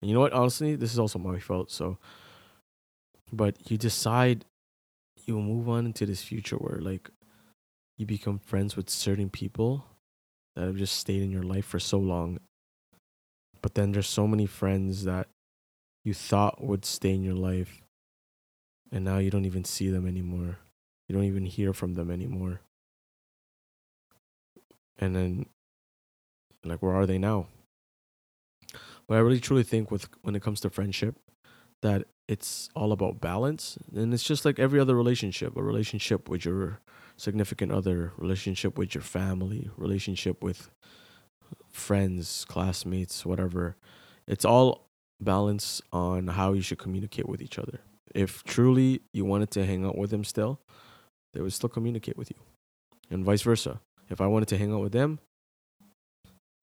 And 0.00 0.08
you 0.08 0.14
know 0.14 0.20
what? 0.20 0.32
Honestly, 0.32 0.76
this 0.76 0.92
is 0.92 0.98
also 0.98 1.18
my 1.18 1.38
fault. 1.38 1.70
So, 1.70 1.98
but 3.32 3.70
you 3.70 3.78
decide 3.78 4.44
you 5.26 5.40
move 5.40 5.68
on 5.68 5.86
into 5.86 6.06
this 6.06 6.22
future 6.22 6.56
where 6.56 6.80
like 6.80 7.10
you 7.96 8.06
become 8.06 8.38
friends 8.38 8.76
with 8.76 8.90
certain 8.90 9.30
people 9.30 9.84
that 10.54 10.66
have 10.66 10.76
just 10.76 10.96
stayed 10.96 11.22
in 11.22 11.30
your 11.30 11.42
life 11.42 11.64
for 11.64 11.78
so 11.78 11.98
long. 11.98 12.38
But 13.62 13.74
then 13.74 13.92
there's 13.92 14.08
so 14.08 14.26
many 14.26 14.46
friends 14.46 15.04
that 15.04 15.28
you 16.04 16.14
thought 16.14 16.62
would 16.62 16.84
stay 16.84 17.14
in 17.14 17.22
your 17.22 17.34
life 17.34 17.82
and 18.92 19.04
now 19.04 19.18
you 19.18 19.30
don't 19.30 19.46
even 19.46 19.64
see 19.64 19.88
them 19.88 20.06
anymore. 20.06 20.58
You 21.08 21.14
don't 21.14 21.24
even 21.24 21.46
hear 21.46 21.72
from 21.72 21.94
them 21.94 22.10
anymore. 22.10 22.60
And 24.98 25.16
then 25.16 25.46
like 26.64 26.82
where 26.82 26.94
are 26.94 27.06
they 27.06 27.18
now? 27.18 27.48
But 29.06 29.16
I 29.16 29.20
really 29.20 29.40
truly 29.40 29.64
think 29.64 29.90
with 29.90 30.08
when 30.22 30.36
it 30.36 30.42
comes 30.42 30.60
to 30.60 30.70
friendship 30.70 31.16
that 31.84 32.06
it's 32.26 32.70
all 32.74 32.92
about 32.92 33.20
balance 33.20 33.76
and 33.94 34.14
it's 34.14 34.24
just 34.24 34.46
like 34.46 34.58
every 34.58 34.80
other 34.80 34.96
relationship, 34.96 35.54
a 35.54 35.62
relationship 35.62 36.30
with 36.30 36.46
your 36.46 36.80
significant 37.18 37.70
other, 37.70 38.12
relationship 38.16 38.78
with 38.78 38.94
your 38.94 39.02
family, 39.02 39.68
relationship 39.76 40.42
with 40.42 40.70
friends, 41.70 42.46
classmates, 42.48 43.26
whatever. 43.26 43.76
It's 44.26 44.46
all 44.46 44.88
balance 45.20 45.82
on 45.92 46.28
how 46.28 46.54
you 46.54 46.62
should 46.62 46.78
communicate 46.78 47.28
with 47.28 47.42
each 47.42 47.58
other. 47.58 47.80
If 48.14 48.42
truly 48.44 49.02
you 49.12 49.26
wanted 49.26 49.50
to 49.52 49.66
hang 49.66 49.84
out 49.84 49.98
with 49.98 50.10
them 50.10 50.24
still, 50.24 50.60
they 51.34 51.42
would 51.42 51.52
still 51.52 51.68
communicate 51.68 52.16
with 52.16 52.30
you. 52.30 52.36
And 53.10 53.26
vice 53.26 53.42
versa. 53.42 53.80
If 54.08 54.22
I 54.22 54.26
wanted 54.26 54.48
to 54.48 54.56
hang 54.56 54.72
out 54.72 54.80
with 54.80 54.92
them, 54.92 55.18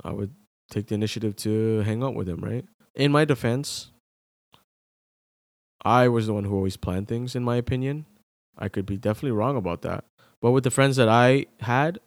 I 0.03 0.13
would 0.13 0.33
take 0.71 0.87
the 0.87 0.95
initiative 0.95 1.35
to 1.37 1.81
hang 1.81 2.01
out 2.01 2.15
with 2.15 2.25
them, 2.25 2.39
right? 2.39 2.65
In 2.95 3.11
my 3.11 3.23
defense, 3.23 3.91
I 5.83 6.07
was 6.07 6.27
the 6.27 6.33
one 6.33 6.43
who 6.43 6.55
always 6.55 6.77
planned 6.77 7.07
things, 7.07 7.35
in 7.35 7.43
my 7.43 7.55
opinion. 7.55 8.05
I 8.57 8.69
could 8.69 8.85
be 8.85 8.97
definitely 8.97 9.31
wrong 9.31 9.57
about 9.57 9.81
that. 9.81 10.05
But 10.41 10.51
with 10.51 10.63
the 10.63 10.71
friends 10.71 10.95
that 10.97 11.09
I 11.09 11.47
had, 11.59 11.99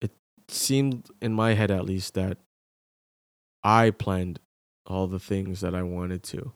it 0.00 0.12
seemed 0.48 1.08
in 1.20 1.32
my 1.32 1.54
head 1.54 1.70
at 1.70 1.84
least 1.84 2.14
that 2.14 2.38
I 3.64 3.90
planned 3.90 4.38
all 4.86 5.06
the 5.06 5.18
things 5.18 5.60
that 5.60 5.74
I 5.74 5.82
wanted 5.82 6.22
to. 6.24 6.52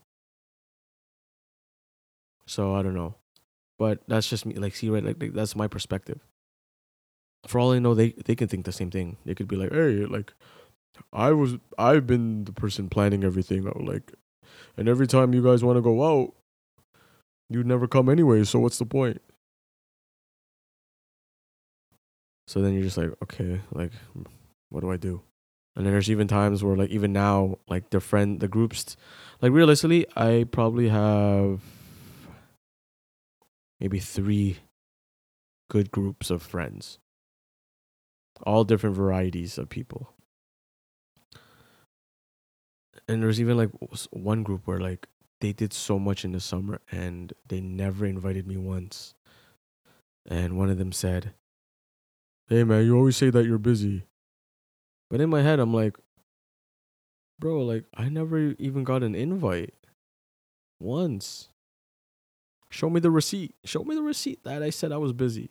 So 2.46 2.74
I 2.74 2.82
don't 2.82 2.94
know. 2.94 3.14
But 3.78 4.00
that's 4.08 4.28
just 4.28 4.46
me 4.46 4.54
like 4.56 4.74
see 4.74 4.90
right 4.90 5.04
like, 5.04 5.20
like 5.20 5.32
that's 5.32 5.56
my 5.56 5.68
perspective. 5.68 6.20
For 7.46 7.58
all 7.58 7.72
I 7.72 7.78
know 7.78 7.94
they 7.94 8.12
they 8.24 8.34
can 8.34 8.48
think 8.48 8.64
the 8.64 8.72
same 8.72 8.90
thing. 8.90 9.16
They 9.24 9.34
could 9.34 9.48
be 9.48 9.56
like, 9.56 9.72
"Hey, 9.72 10.04
like 10.06 10.34
I 11.12 11.32
was 11.32 11.56
I've 11.78 12.06
been 12.06 12.44
the 12.44 12.52
person 12.52 12.88
planning 12.88 13.24
everything 13.24 13.64
like 13.64 14.14
and 14.76 14.88
every 14.88 15.06
time 15.06 15.34
you 15.34 15.42
guys 15.42 15.64
want 15.64 15.76
to 15.76 15.82
go 15.82 16.02
out, 16.04 16.34
you'd 17.48 17.66
never 17.66 17.86
come 17.88 18.08
anyway, 18.08 18.44
so 18.44 18.58
what's 18.58 18.78
the 18.78 18.86
point?" 18.86 19.20
So 22.46 22.62
then 22.62 22.72
you're 22.72 22.82
just 22.82 22.96
like, 22.96 23.12
okay, 23.22 23.60
like, 23.72 23.92
what 24.70 24.80
do 24.80 24.90
I 24.90 24.96
do? 24.96 25.22
And 25.76 25.84
then 25.84 25.92
there's 25.92 26.10
even 26.10 26.26
times 26.26 26.64
where, 26.64 26.76
like, 26.76 26.90
even 26.90 27.12
now, 27.12 27.58
like 27.68 27.90
the 27.90 28.00
friend, 28.00 28.40
the 28.40 28.48
groups, 28.48 28.96
like 29.42 29.52
realistically, 29.52 30.06
I 30.16 30.46
probably 30.50 30.88
have 30.88 31.60
maybe 33.78 34.00
three 34.00 34.56
good 35.70 35.90
groups 35.90 36.30
of 36.30 36.42
friends, 36.42 36.98
all 38.44 38.64
different 38.64 38.96
varieties 38.96 39.58
of 39.58 39.68
people. 39.68 40.14
And 43.08 43.22
there's 43.22 43.40
even 43.40 43.56
like 43.56 43.70
one 44.10 44.42
group 44.42 44.66
where 44.66 44.78
like 44.78 45.08
they 45.40 45.52
did 45.52 45.72
so 45.72 45.98
much 45.98 46.24
in 46.24 46.32
the 46.32 46.40
summer 46.40 46.80
and 46.90 47.32
they 47.48 47.60
never 47.60 48.04
invited 48.04 48.46
me 48.46 48.56
once. 48.56 49.14
And 50.26 50.58
one 50.58 50.68
of 50.68 50.78
them 50.78 50.92
said, 50.92 51.32
hey 52.48 52.64
man, 52.64 52.84
you 52.84 52.96
always 52.96 53.16
say 53.16 53.30
that 53.30 53.46
you're 53.46 53.58
busy. 53.58 54.04
But 55.10 55.20
in 55.20 55.30
my 55.30 55.42
head, 55.42 55.58
I'm 55.58 55.72
like, 55.72 55.96
bro, 57.38 57.62
like, 57.62 57.84
I 57.94 58.08
never 58.08 58.54
even 58.58 58.84
got 58.84 59.02
an 59.02 59.14
invite 59.14 59.74
once. 60.80 61.48
Show 62.70 62.90
me 62.90 63.00
the 63.00 63.10
receipt. 63.10 63.54
Show 63.64 63.84
me 63.84 63.94
the 63.94 64.02
receipt 64.02 64.44
that 64.44 64.62
I 64.62 64.68
said 64.70 64.92
I 64.92 64.98
was 64.98 65.14
busy. 65.14 65.50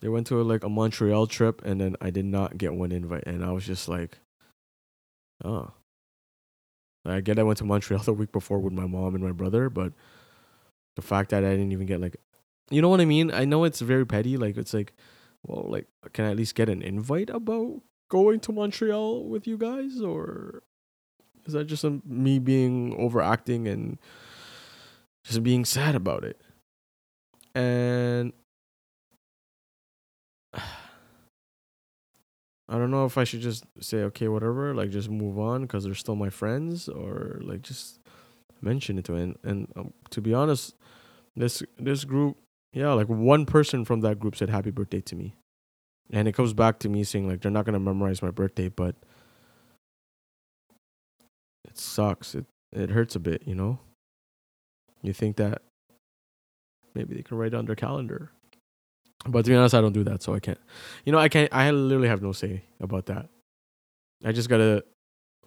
They 0.00 0.08
went 0.08 0.26
to 0.26 0.40
a, 0.40 0.42
like 0.42 0.64
a 0.64 0.68
Montreal 0.68 1.26
trip 1.26 1.62
and 1.64 1.80
then 1.80 1.96
I 2.00 2.10
did 2.10 2.26
not 2.26 2.58
get 2.58 2.74
one 2.74 2.92
invite. 2.92 3.24
And 3.26 3.42
I 3.44 3.52
was 3.52 3.64
just 3.64 3.88
like, 3.88 4.18
oh. 5.42 5.72
I 7.04 7.20
get 7.20 7.38
I 7.38 7.42
went 7.42 7.58
to 7.58 7.64
Montreal 7.64 8.02
the 8.04 8.12
week 8.12 8.32
before 8.32 8.58
with 8.58 8.72
my 8.72 8.86
mom 8.86 9.14
and 9.14 9.24
my 9.24 9.32
brother, 9.32 9.68
but 9.68 9.92
the 10.96 11.02
fact 11.02 11.30
that 11.30 11.44
I 11.44 11.50
didn't 11.50 11.72
even 11.72 11.86
get 11.86 12.00
like, 12.00 12.16
you 12.70 12.80
know 12.80 12.88
what 12.88 13.00
I 13.00 13.04
mean? 13.04 13.32
I 13.32 13.44
know 13.44 13.64
it's 13.64 13.80
very 13.80 14.06
petty. 14.06 14.36
Like, 14.36 14.56
it's 14.56 14.74
like, 14.74 14.92
well, 15.46 15.66
like, 15.68 15.86
can 16.12 16.24
I 16.24 16.30
at 16.30 16.36
least 16.36 16.54
get 16.54 16.68
an 16.68 16.82
invite 16.82 17.30
about 17.30 17.82
going 18.08 18.40
to 18.40 18.52
Montreal 18.52 19.24
with 19.24 19.46
you 19.46 19.56
guys, 19.58 20.00
or 20.00 20.62
is 21.46 21.54
that 21.54 21.64
just 21.64 21.84
me 22.06 22.38
being 22.38 22.94
overacting 22.98 23.66
and 23.66 23.98
just 25.24 25.42
being 25.42 25.64
sad 25.64 25.94
about 25.94 26.24
it? 26.24 26.40
And 27.54 28.32
I 32.72 32.78
don't 32.78 32.90
know 32.90 33.04
if 33.04 33.18
I 33.18 33.24
should 33.24 33.42
just 33.42 33.66
say 33.80 33.98
okay, 34.04 34.28
whatever, 34.28 34.74
like 34.74 34.88
just 34.88 35.10
move 35.10 35.38
on 35.38 35.62
because 35.62 35.84
they're 35.84 35.94
still 35.94 36.16
my 36.16 36.30
friends, 36.30 36.88
or 36.88 37.38
like 37.42 37.60
just 37.60 38.00
mention 38.62 38.98
it 38.98 39.04
to 39.04 39.14
it. 39.14 39.22
And, 39.22 39.38
and 39.44 39.72
um, 39.76 39.92
to 40.08 40.22
be 40.22 40.32
honest, 40.32 40.74
this 41.36 41.62
this 41.78 42.04
group 42.04 42.38
yeah, 42.72 42.94
like 42.94 43.08
one 43.08 43.44
person 43.44 43.84
from 43.84 44.00
that 44.00 44.18
group 44.18 44.36
said 44.36 44.48
happy 44.48 44.70
birthday 44.70 45.02
to 45.02 45.14
me. 45.14 45.34
And 46.10 46.26
it 46.26 46.32
comes 46.32 46.54
back 46.54 46.78
to 46.80 46.88
me 46.88 47.04
saying 47.04 47.28
like 47.28 47.42
they're 47.42 47.50
not 47.50 47.66
gonna 47.66 47.78
memorize 47.78 48.22
my 48.22 48.30
birthday, 48.30 48.68
but 48.68 48.96
it 51.64 51.76
sucks. 51.76 52.34
It 52.34 52.46
it 52.72 52.88
hurts 52.88 53.14
a 53.14 53.20
bit, 53.20 53.42
you 53.46 53.54
know. 53.54 53.80
You 55.02 55.12
think 55.12 55.36
that 55.36 55.60
maybe 56.94 57.14
they 57.14 57.22
can 57.22 57.36
write 57.36 57.52
on 57.52 57.66
their 57.66 57.76
calendar, 57.76 58.30
but 59.26 59.44
to 59.44 59.50
be 59.50 59.56
honest, 59.56 59.74
I 59.74 59.80
don't 59.80 59.92
do 59.92 60.04
that, 60.04 60.22
so 60.22 60.34
I 60.34 60.40
can't. 60.40 60.58
You 61.04 61.12
know, 61.12 61.18
I 61.18 61.28
can't. 61.28 61.52
I 61.52 61.70
literally 61.70 62.08
have 62.08 62.22
no 62.22 62.32
say 62.32 62.62
about 62.80 63.06
that. 63.06 63.28
I 64.24 64.32
just 64.32 64.48
gotta 64.48 64.84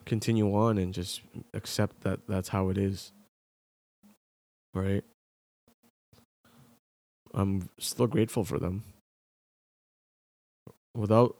continue 0.06 0.54
on 0.56 0.78
and 0.78 0.94
just 0.94 1.22
accept 1.54 2.02
that 2.02 2.20
that's 2.28 2.50
how 2.50 2.70
it 2.70 2.78
is. 2.78 3.12
Right. 4.74 5.04
I'm 7.34 7.70
still 7.80 8.08
grateful 8.08 8.44
for 8.44 8.60
them. 8.60 8.84
Without 10.96 11.36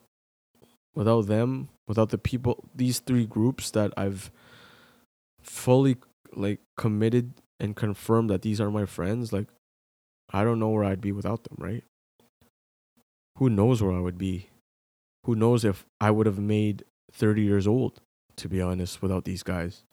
without 0.94 1.28
them, 1.28 1.70
without 1.88 2.10
the 2.10 2.18
people 2.18 2.64
these 2.76 3.00
three 3.00 3.26
groups 3.26 3.72
that 3.72 3.94
I've 3.96 4.30
fully 5.42 5.98
like 6.34 6.60
committed 6.76 7.34
and 7.60 7.76
confirmed 7.76 8.30
that 8.30 8.42
these 8.42 8.60
are 8.60 8.70
my 8.70 8.86
friends, 8.86 9.32
like 9.32 9.48
I 10.32 10.44
don't 10.44 10.60
know 10.60 10.70
where 10.70 10.84
I'd 10.84 11.02
be 11.02 11.14
without 11.14 11.44
them, 11.46 11.56
right? 11.58 11.84
Who 13.38 13.50
knows 13.50 13.82
where 13.82 13.92
I 13.96 14.00
would 14.00 14.18
be? 14.18 14.50
Who 15.26 15.36
knows 15.36 15.66
if 15.66 15.86
I 16.00 16.12
would 16.12 16.26
have 16.26 16.40
made 16.40 16.84
30 17.12 17.42
years 17.42 17.68
old, 17.68 18.02
to 18.38 18.48
be 18.48 18.62
honest, 18.62 19.02
without 19.02 19.26
these 19.26 19.44
guys. 19.44 19.84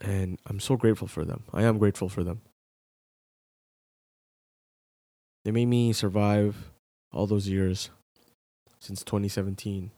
And 0.00 0.38
I'm 0.46 0.60
so 0.60 0.76
grateful 0.76 1.08
for 1.08 1.24
them. 1.24 1.44
I 1.52 1.62
am 1.62 1.78
grateful 1.78 2.08
for 2.08 2.24
them. 2.24 2.40
They 5.44 5.50
made 5.50 5.66
me 5.66 5.92
survive 5.92 6.70
all 7.12 7.26
those 7.26 7.48
years 7.48 7.90
since 8.80 9.02
2017. 9.02 9.84
It 9.84 9.92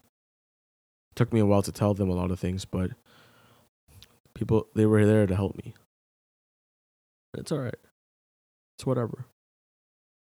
took 1.16 1.32
me 1.32 1.40
a 1.40 1.46
while 1.46 1.62
to 1.62 1.72
tell 1.72 1.94
them 1.94 2.08
a 2.08 2.14
lot 2.14 2.30
of 2.30 2.38
things, 2.38 2.64
but 2.64 2.90
people 4.34 4.68
they 4.74 4.86
were 4.86 5.04
there 5.06 5.26
to 5.26 5.34
help 5.34 5.56
me. 5.56 5.74
It's 7.34 7.52
all 7.52 7.58
right. 7.58 7.74
It's 8.76 8.86
whatever. 8.86 9.26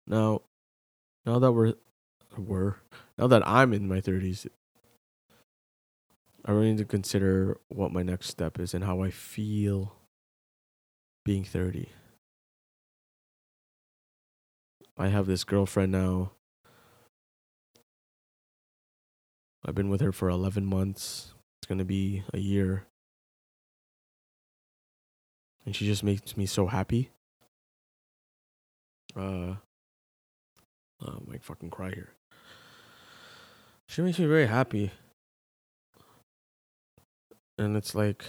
Now, 0.07 0.43
now 1.25 1.39
that 1.39 1.53
we're 1.53 1.75
we're 2.37 2.77
now 3.17 3.27
that 3.27 3.47
I'm 3.47 3.73
in 3.73 3.89
my 3.89 4.01
30s, 4.01 4.47
I 6.45 6.53
really 6.53 6.71
need 6.71 6.79
to 6.79 6.85
consider 6.85 7.59
what 7.69 7.93
my 7.93 8.03
next 8.03 8.29
step 8.29 8.59
is 8.59 8.75
and 8.75 8.85
how 8.85 9.03
I 9.03 9.11
feel 9.11 9.97
being 11.25 11.45
30. 11.45 11.89
I 14.97 15.09
have 15.09 15.27
this 15.27 15.45
girlfriend 15.45 15.93
now. 15.93 16.33
I've 19.65 19.75
been 19.75 19.91
with 19.91 20.01
her 20.01 20.13
for 20.13 20.29
11 20.29 20.65
months. 20.65 21.35
It's 21.61 21.69
going 21.69 21.79
to 21.79 21.85
be 21.85 22.25
a 22.33 22.39
year. 22.39 22.87
And 25.67 25.77
she 25.77 25.87
just 25.87 26.03
makes 26.03 26.37
me 26.37 26.47
so 26.47 26.67
happy. 26.67 27.11
Uh, 29.15 29.57
oh, 31.03 31.07
I 31.07 31.19
might 31.27 31.45
fucking 31.45 31.71
cry 31.71 31.91
here. 31.91 32.15
She 33.89 34.03
makes 34.03 34.19
me 34.19 34.27
very 34.27 34.47
happy. 34.47 34.93
And 37.57 37.77
it's 37.77 37.95
like, 37.95 38.25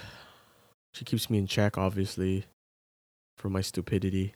she 0.94 1.06
keeps 1.06 1.30
me 1.30 1.38
in 1.38 1.48
check, 1.48 1.78
obviously, 1.78 2.46
for 3.38 3.50
my 3.50 3.62
stupidity. 3.62 4.34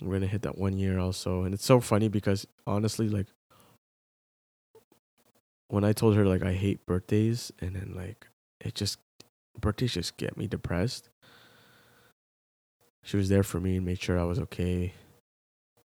We're 0.00 0.14
gonna 0.14 0.26
hit 0.26 0.42
that 0.42 0.58
one 0.58 0.76
year 0.78 0.98
also, 0.98 1.44
and 1.44 1.54
it's 1.54 1.64
so 1.64 1.80
funny 1.80 2.08
because 2.08 2.46
honestly, 2.66 3.08
like 3.08 3.28
when 5.68 5.84
I 5.84 5.92
told 5.92 6.16
her 6.16 6.26
like 6.26 6.42
I 6.42 6.52
hate 6.52 6.84
birthdays, 6.84 7.52
and 7.60 7.76
then 7.76 7.92
like 7.94 8.26
it 8.60 8.74
just 8.74 8.98
birthdays 9.60 9.92
just 9.94 10.16
get 10.16 10.36
me 10.36 10.46
depressed. 10.46 11.10
She 13.04 13.16
was 13.16 13.28
there 13.28 13.44
for 13.44 13.60
me 13.60 13.76
and 13.76 13.86
made 13.86 14.00
sure 14.00 14.18
I 14.18 14.24
was 14.24 14.38
okay, 14.40 14.94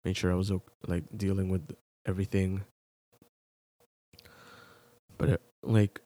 made 0.05 0.17
sure 0.17 0.31
I 0.31 0.37
was 0.37 0.53
like 0.87 1.05
dealing 1.17 1.49
with 1.49 1.75
everything. 2.07 2.65
But 5.19 5.29
it, 5.29 5.43
like 5.63 6.01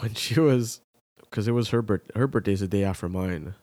when 0.00 0.14
she 0.14 0.38
was, 0.40 0.80
because 1.20 1.48
it 1.48 1.52
was 1.52 1.70
her 1.70 1.82
birth, 1.82 2.10
her 2.14 2.26
birthday's 2.26 2.60
the 2.60 2.68
day 2.68 2.84
after 2.84 3.08
mine, 3.08 3.54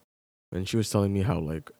and 0.51 0.67
she 0.67 0.77
was 0.77 0.89
telling 0.89 1.13
me 1.13 1.21
how 1.21 1.39
like 1.39 1.71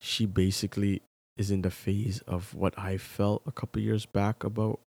she 0.00 0.26
basically 0.26 1.02
is 1.36 1.50
in 1.50 1.62
the 1.62 1.70
phase 1.70 2.20
of 2.26 2.54
what 2.54 2.78
I 2.78 2.96
felt 2.96 3.42
a 3.46 3.52
couple 3.52 3.80
years 3.80 4.06
back 4.06 4.44
about 4.44 4.80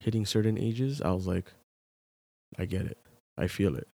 hitting 0.00 0.26
certain 0.26 0.58
ages. 0.58 1.00
I 1.00 1.12
was 1.12 1.26
like, 1.26 1.52
I 2.58 2.64
get 2.64 2.82
it. 2.82 2.98
I 3.36 3.46
feel 3.46 3.76
it. 3.76 3.88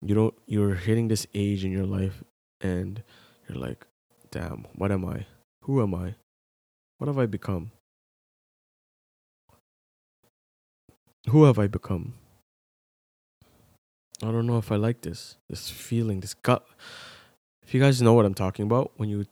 You 0.00 0.14
don't 0.14 0.34
you're 0.46 0.74
hitting 0.74 1.08
this 1.08 1.26
age 1.32 1.64
in 1.64 1.70
your 1.70 1.86
life 1.86 2.24
and 2.60 3.02
you're 3.48 3.58
like, 3.58 3.86
damn, 4.30 4.66
what 4.74 4.90
am 4.90 5.04
I? 5.04 5.26
Who 5.62 5.82
am 5.82 5.94
I? 5.94 6.16
What 6.98 7.06
have 7.06 7.18
I 7.18 7.26
become? 7.26 7.70
Who 11.28 11.44
have 11.44 11.58
I 11.58 11.66
become? 11.66 12.14
I 14.22 14.30
don't 14.30 14.46
know 14.46 14.58
if 14.58 14.70
I 14.70 14.76
like 14.76 15.02
this. 15.02 15.36
This 15.48 15.70
feeling, 15.70 16.20
this 16.20 16.34
gut. 16.34 16.64
If 17.62 17.74
you 17.74 17.80
guys 17.80 18.02
know 18.02 18.12
what 18.12 18.24
I'm 18.24 18.34
talking 18.34 18.64
about, 18.64 18.92
when 18.96 19.08
you 19.08 19.26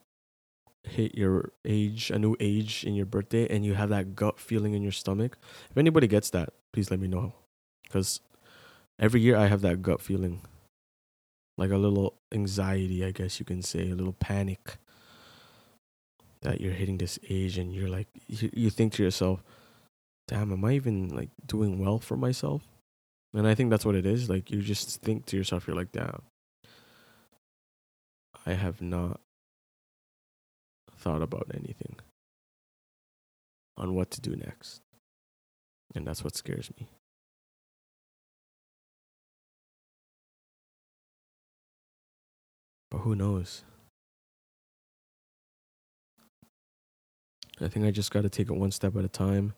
hit 0.82 1.16
your 1.16 1.52
age, 1.64 2.10
a 2.10 2.18
new 2.18 2.36
age 2.40 2.84
in 2.84 2.94
your 2.94 3.06
birthday, 3.06 3.46
and 3.48 3.64
you 3.64 3.74
have 3.74 3.90
that 3.90 4.14
gut 4.16 4.40
feeling 4.40 4.74
in 4.74 4.82
your 4.82 4.92
stomach. 4.92 5.38
If 5.70 5.76
anybody 5.76 6.06
gets 6.06 6.30
that, 6.30 6.50
please 6.72 6.90
let 6.90 7.00
me 7.00 7.08
know. 7.08 7.34
Because 7.82 8.20
every 8.98 9.20
year 9.20 9.36
I 9.36 9.46
have 9.46 9.60
that 9.62 9.82
gut 9.82 10.00
feeling. 10.00 10.42
Like 11.58 11.70
a 11.70 11.76
little 11.76 12.14
anxiety, 12.32 13.04
I 13.04 13.10
guess 13.10 13.38
you 13.38 13.44
can 13.44 13.62
say, 13.62 13.90
a 13.90 13.94
little 13.94 14.14
panic 14.14 14.78
that 16.42 16.60
you're 16.60 16.72
hitting 16.72 16.98
this 16.98 17.18
age 17.28 17.58
and 17.58 17.74
you're 17.74 17.88
like, 17.88 18.08
you, 18.26 18.50
you 18.54 18.70
think 18.70 18.94
to 18.94 19.02
yourself, 19.02 19.42
damn, 20.30 20.52
am 20.52 20.64
I 20.64 20.74
even 20.74 21.08
like 21.08 21.30
doing 21.44 21.80
well 21.80 21.98
for 21.98 22.16
myself? 22.16 22.62
And 23.34 23.48
I 23.48 23.56
think 23.56 23.70
that's 23.70 23.84
what 23.84 23.96
it 23.96 24.06
is. 24.06 24.30
Like, 24.30 24.50
you 24.50 24.62
just 24.62 25.02
think 25.02 25.26
to 25.26 25.36
yourself, 25.36 25.66
you're 25.66 25.74
like, 25.74 25.90
damn, 25.90 26.22
I 28.46 28.52
have 28.52 28.80
not 28.80 29.20
thought 30.96 31.22
about 31.22 31.50
anything 31.52 31.96
on 33.76 33.94
what 33.96 34.12
to 34.12 34.20
do 34.20 34.36
next. 34.36 34.82
And 35.96 36.06
that's 36.06 36.22
what 36.22 36.36
scares 36.36 36.70
me. 36.78 36.86
But 42.88 42.98
who 42.98 43.16
knows? 43.16 43.64
I 47.60 47.66
think 47.66 47.84
I 47.84 47.90
just 47.90 48.12
got 48.12 48.22
to 48.22 48.28
take 48.28 48.48
it 48.48 48.56
one 48.56 48.70
step 48.70 48.96
at 48.96 49.04
a 49.04 49.08
time. 49.08 49.54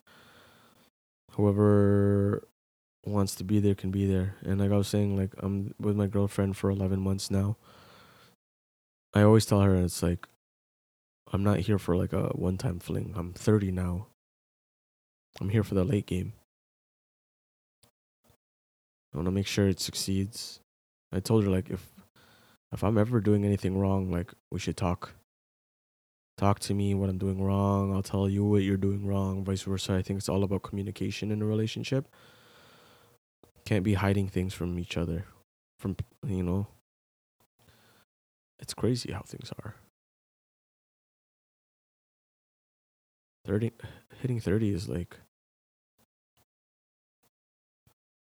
Whoever 1.35 2.47
wants 3.05 3.35
to 3.37 3.45
be 3.45 3.59
there 3.59 3.75
can 3.75 3.91
be 3.91 4.07
there. 4.07 4.37
And 4.43 4.61
like 4.61 4.71
I 4.71 4.77
was 4.77 4.89
saying, 4.89 5.17
like 5.17 5.33
I'm 5.39 5.75
with 5.79 5.97
my 5.97 6.07
girlfriend 6.07 6.57
for 6.57 6.71
11 6.71 7.01
months 7.01 7.31
now. 7.31 7.57
I 9.15 9.23
always 9.23 9.47
tell 9.47 9.61
her 9.61 9.75
it's 9.77 10.03
like 10.03 10.27
I'm 11.33 11.43
not 11.43 11.61
here 11.61 11.79
for 11.79 11.97
like 11.97 12.13
a 12.13 12.29
one 12.29 12.59
time 12.59 12.79
fling. 12.79 13.15
I'm 13.17 13.33
30 13.33 13.71
now. 13.73 14.07
I'm 15.41 15.49
here 15.49 15.63
for 15.63 15.75
the 15.75 15.85
late 15.85 16.07
game. 16.07 16.35
I 19.13 19.19
want 19.19 19.27
to 19.27 19.33
make 19.33 19.47
sure 19.47 19.69
it 19.69 19.81
succeeds. 19.81 20.61
I 21.13 21.21
told 21.21 21.45
her 21.45 21.51
like 21.51 21.71
if 21.71 21.91
if 22.73 22.83
I'm 22.83 22.97
ever 22.97 23.21
doing 23.21 23.45
anything 23.45 23.79
wrong, 23.79 24.11
like 24.11 24.33
we 24.51 24.59
should 24.59 24.77
talk. 24.77 25.13
Talk 26.43 26.59
to 26.59 26.75
me 26.75 26.93
what 26.93 27.09
I'm 27.09 27.19
doing 27.19 27.41
wrong. 27.41 27.95
I'll 27.95 28.03
tell 28.03 28.29
you 28.29 28.45
what 28.45 28.65
you're 28.65 28.77
doing 28.77 29.07
wrong, 29.07 29.45
vice 29.45 29.63
versa. 29.63 29.95
I 29.95 30.03
think 30.03 30.19
it's 30.19 30.29
all 30.29 30.43
about 30.43 30.65
communication 30.65 31.31
in 31.31 31.41
a 31.41 31.45
relationship. 31.45 32.09
Can't 33.65 33.85
be 33.85 33.95
hiding 33.95 34.27
things 34.27 34.53
from 34.53 34.77
each 34.77 34.97
other. 34.97 35.27
From 35.79 35.95
you 36.27 36.43
know. 36.43 36.67
It's 38.59 38.75
crazy 38.75 39.13
how 39.13 39.23
things 39.23 39.53
are. 39.63 39.77
30 43.47 43.71
hitting 44.21 44.41
30 44.41 44.75
is 44.75 44.89
like 44.89 45.19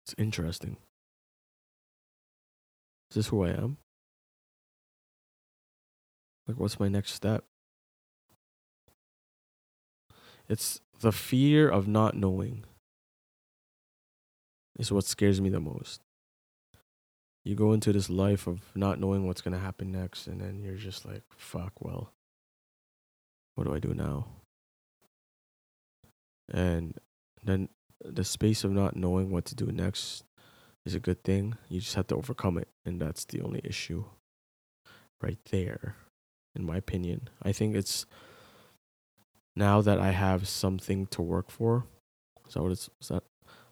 it's 0.05 0.15
interesting 0.19 0.77
is 3.11 3.17
this 3.17 3.27
who 3.29 3.45
i 3.45 3.51
am 3.51 3.77
like 6.47 6.59
what's 6.59 6.81
my 6.81 6.89
next 6.89 7.13
step 7.13 7.45
it's 10.49 10.81
the 11.01 11.13
fear 11.13 11.69
of 11.69 11.89
not 11.89 12.17
knowing 12.17 12.65
is 14.79 14.93
what 14.93 15.05
scares 15.05 15.41
me 15.41 15.49
the 15.49 15.61
most 15.61 16.01
you 17.45 17.55
go 17.55 17.73
into 17.73 17.93
this 17.93 18.09
life 18.09 18.47
of 18.47 18.61
not 18.75 18.99
knowing 18.99 19.27
what's 19.27 19.43
going 19.43 19.53
to 19.55 19.61
happen 19.61 19.93
next 19.93 20.27
and 20.27 20.41
then 20.41 20.63
you're 20.63 20.75
just 20.75 21.05
like 21.05 21.23
fuck 21.37 21.73
well 21.81 22.13
what 23.55 23.67
do 23.67 23.75
i 23.75 23.79
do 23.79 23.95
now 23.95 24.27
and 26.53 26.99
then 27.43 27.69
the 28.05 28.25
space 28.25 28.65
of 28.65 28.71
not 28.71 28.97
knowing 28.97 29.31
what 29.31 29.45
to 29.47 29.55
do 29.55 29.67
next 29.67 30.25
is 30.85 30.95
a 30.95 31.01
good 31.01 31.23
thing. 31.25 31.57
You 31.69 31.81
just 31.81 31.95
have 31.95 32.07
to 32.09 32.17
overcome 32.17 32.59
it, 32.59 32.69
and 32.85 33.01
that's 33.01 33.25
the 33.25 33.41
only 33.41 33.61
issue 33.65 34.05
right 35.21 35.39
there, 35.51 35.97
in 36.55 36.65
my 36.65 36.77
opinion. 36.77 37.29
I 37.43 37.53
think 37.53 37.75
it's 37.75 38.05
now 39.57 39.81
that 39.81 39.99
I 39.99 40.11
have 40.11 40.49
something 40.49 41.07
to 41.09 41.23
work 41.23 41.51
for. 41.51 41.87
So 42.49 42.67
it's 42.69 42.91
is 43.01 43.09
that? 43.09 43.25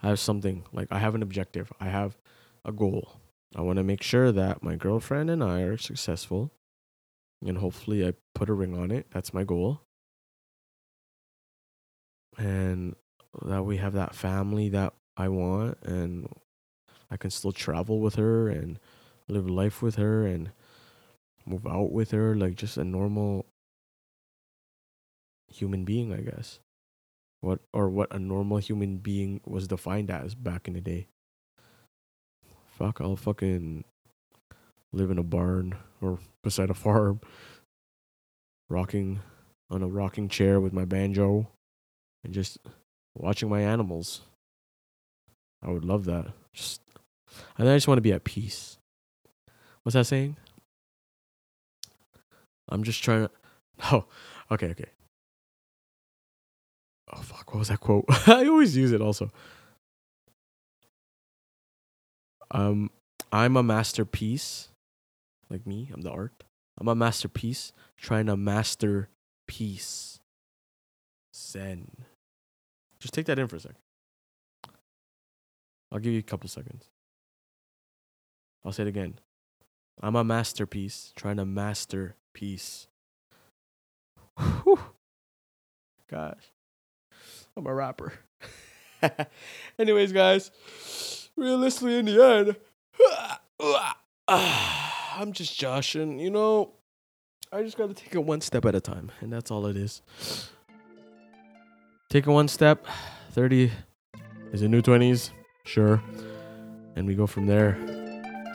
I 0.03 0.09
have 0.09 0.19
something 0.19 0.65
like 0.73 0.89
I 0.91 0.99
have 0.99 1.15
an 1.15 1.23
objective. 1.23 1.73
I 1.81 1.87
have 1.87 2.17
a 2.65 2.73
goal. 2.73 3.21
I 3.55 3.61
want 3.61 3.77
to 3.77 3.85
make 3.85 4.03
sure 4.03 4.33
that 4.33 4.63
my 4.63 4.77
girlfriend 4.77 5.31
and 5.31 5.43
I 5.45 5.63
are 5.63 5.77
successful. 5.77 6.53
And 7.45 7.59
hopefully 7.59 8.07
I 8.07 8.15
put 8.35 8.49
a 8.49 8.55
ring 8.55 8.77
on 8.77 8.91
it. 8.91 9.07
That's 9.11 9.35
my 9.35 9.45
goal. 9.45 9.83
And 12.39 12.97
that 13.43 13.65
we 13.65 13.77
have 13.77 13.93
that 13.93 14.15
family 14.15 14.69
that 14.71 14.95
I 15.17 15.29
want 15.29 15.79
and 15.83 16.29
I 17.11 17.17
can 17.17 17.31
still 17.31 17.53
travel 17.53 18.01
with 18.01 18.15
her 18.15 18.49
and 18.49 18.79
live 19.29 19.49
life 19.49 19.83
with 19.83 19.97
her 19.97 20.27
and 20.27 20.51
move 21.45 21.67
out 21.67 21.93
with 21.93 22.13
her 22.13 22.35
like 22.35 22.55
just 22.55 22.77
a 22.77 22.85
normal 22.85 23.47
human 25.53 25.85
being, 25.85 26.13
I 26.13 26.21
guess. 26.21 26.59
What 27.41 27.61
or 27.73 27.89
what 27.89 28.15
a 28.15 28.19
normal 28.19 28.59
human 28.59 28.99
being 28.99 29.41
was 29.45 29.67
defined 29.67 30.11
as 30.11 30.35
back 30.35 30.69
in 30.69 30.75
the 30.75 30.81
day. 30.81 31.09
Fuck, 32.79 33.01
I'll 33.01 33.17
fucking 33.17 33.85
live 34.93 35.11
in 35.11 35.19
a 35.19 35.25
barn 35.25 35.77
or 36.01 36.19
beside 36.43 36.71
a 36.71 36.75
farm, 36.87 37.21
rocking 38.69 39.21
on 39.71 39.83
a 39.83 39.89
rocking 39.89 40.29
chair 40.29 40.61
with 40.61 40.73
my 40.73 40.85
banjo 40.85 41.49
and 42.23 42.33
just 42.33 42.59
watching 43.17 43.49
my 43.49 43.61
animals. 43.61 44.23
I 45.63 45.71
would 45.71 45.85
love 45.85 46.05
that. 46.05 46.27
Just 46.53 46.81
and 47.59 47.69
I 47.69 47.77
just 47.77 47.89
want 47.89 47.99
to 47.99 48.03
be 48.03 48.13
at 48.13 48.25
peace. 48.25 48.79
What's 49.83 49.95
that 49.95 50.05
saying? 50.05 50.37
I'm 52.69 52.85
just 52.85 53.03
trying 53.03 53.23
to 53.27 53.31
Oh, 53.91 54.05
okay, 54.51 54.69
okay. 54.69 54.91
Oh 57.15 57.21
fuck, 57.21 57.53
what 57.53 57.61
was 57.61 57.69
that 57.69 57.81
quote? 57.81 58.05
I 58.27 58.47
always 58.47 58.77
use 58.77 58.93
it 58.93 59.01
also. 59.01 59.31
Um 62.51 62.91
I'm 63.33 63.57
a 63.57 63.63
masterpiece. 63.63 64.69
Like 65.49 65.67
me, 65.67 65.91
I'm 65.93 66.03
the 66.03 66.11
art. 66.11 66.45
I'm 66.79 66.89
a 66.89 66.95
masterpiece 66.95 67.73
trying 67.97 68.27
to 68.27 68.37
master 68.37 69.09
peace. 69.47 70.21
Zen. 71.35 71.89
Just 73.01 73.15
take 73.15 73.27
that 73.27 73.39
in 73.39 73.49
for 73.49 73.57
a 73.57 73.61
second. 73.61 73.79
I'll 75.91 75.99
give 75.99 76.13
you 76.13 76.19
a 76.19 76.23
couple 76.23 76.49
seconds. 76.49 76.87
I'll 78.65 78.73
say 78.73 78.85
it 78.85 78.89
again. 78.89 79.19
I'm 80.01 80.17
a 80.17 80.25
masterpiece 80.25 81.13
trying 81.17 81.37
to 81.37 81.45
master 81.45 82.17
peace. 82.33 82.87
Whew. 84.39 84.79
Gosh. 86.09 86.52
I'm 87.57 87.67
a 87.67 87.75
rapper. 87.75 88.15
Anyways, 89.79 90.13
guys, 90.13 90.51
realistically, 91.37 91.99
in 91.99 92.07
the 92.07 92.25
end, 92.25 92.57
I'm 94.29 95.33
just 95.33 95.59
Josh, 95.59 95.95
and 95.95 96.21
you 96.21 96.31
know, 96.31 96.73
I 97.53 97.63
just 97.63 97.77
gotta 97.77 97.95
take 97.95 98.15
it 98.15 98.25
one 98.25 98.41
step 98.41 98.65
at 98.65 98.75
a 98.75 98.81
time, 98.81 99.11
and 99.21 99.33
that's 99.33 99.51
all 99.51 99.67
it 99.67 99.77
is. 99.77 100.03
Take 102.09 102.27
it 102.27 102.31
one 102.31 102.49
step. 102.49 102.87
30 103.33 103.71
is 104.53 104.63
a 104.63 104.69
new 104.69 104.83
20s, 104.83 105.31
sure. 105.65 106.03
And 106.97 107.07
we 107.07 107.15
go 107.15 107.27
from 107.27 107.47
there. 107.47 107.77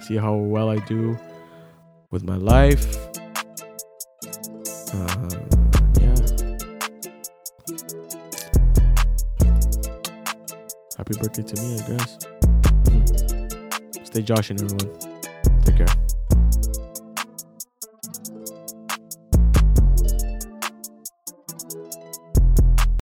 See 0.03 0.15
how 0.15 0.35
well 0.35 0.69
I 0.69 0.77
do 0.85 1.17
with 2.11 2.23
my 2.23 2.37
life. 2.37 2.97
Uh, 4.93 5.56
Happy 10.97 11.13
birthday 11.19 11.43
to 11.43 11.61
me, 11.61 11.79
I 11.79 11.87
guess. 11.89 12.17
Stay 14.03 14.23
joshing, 14.23 14.59
everyone. 14.59 15.06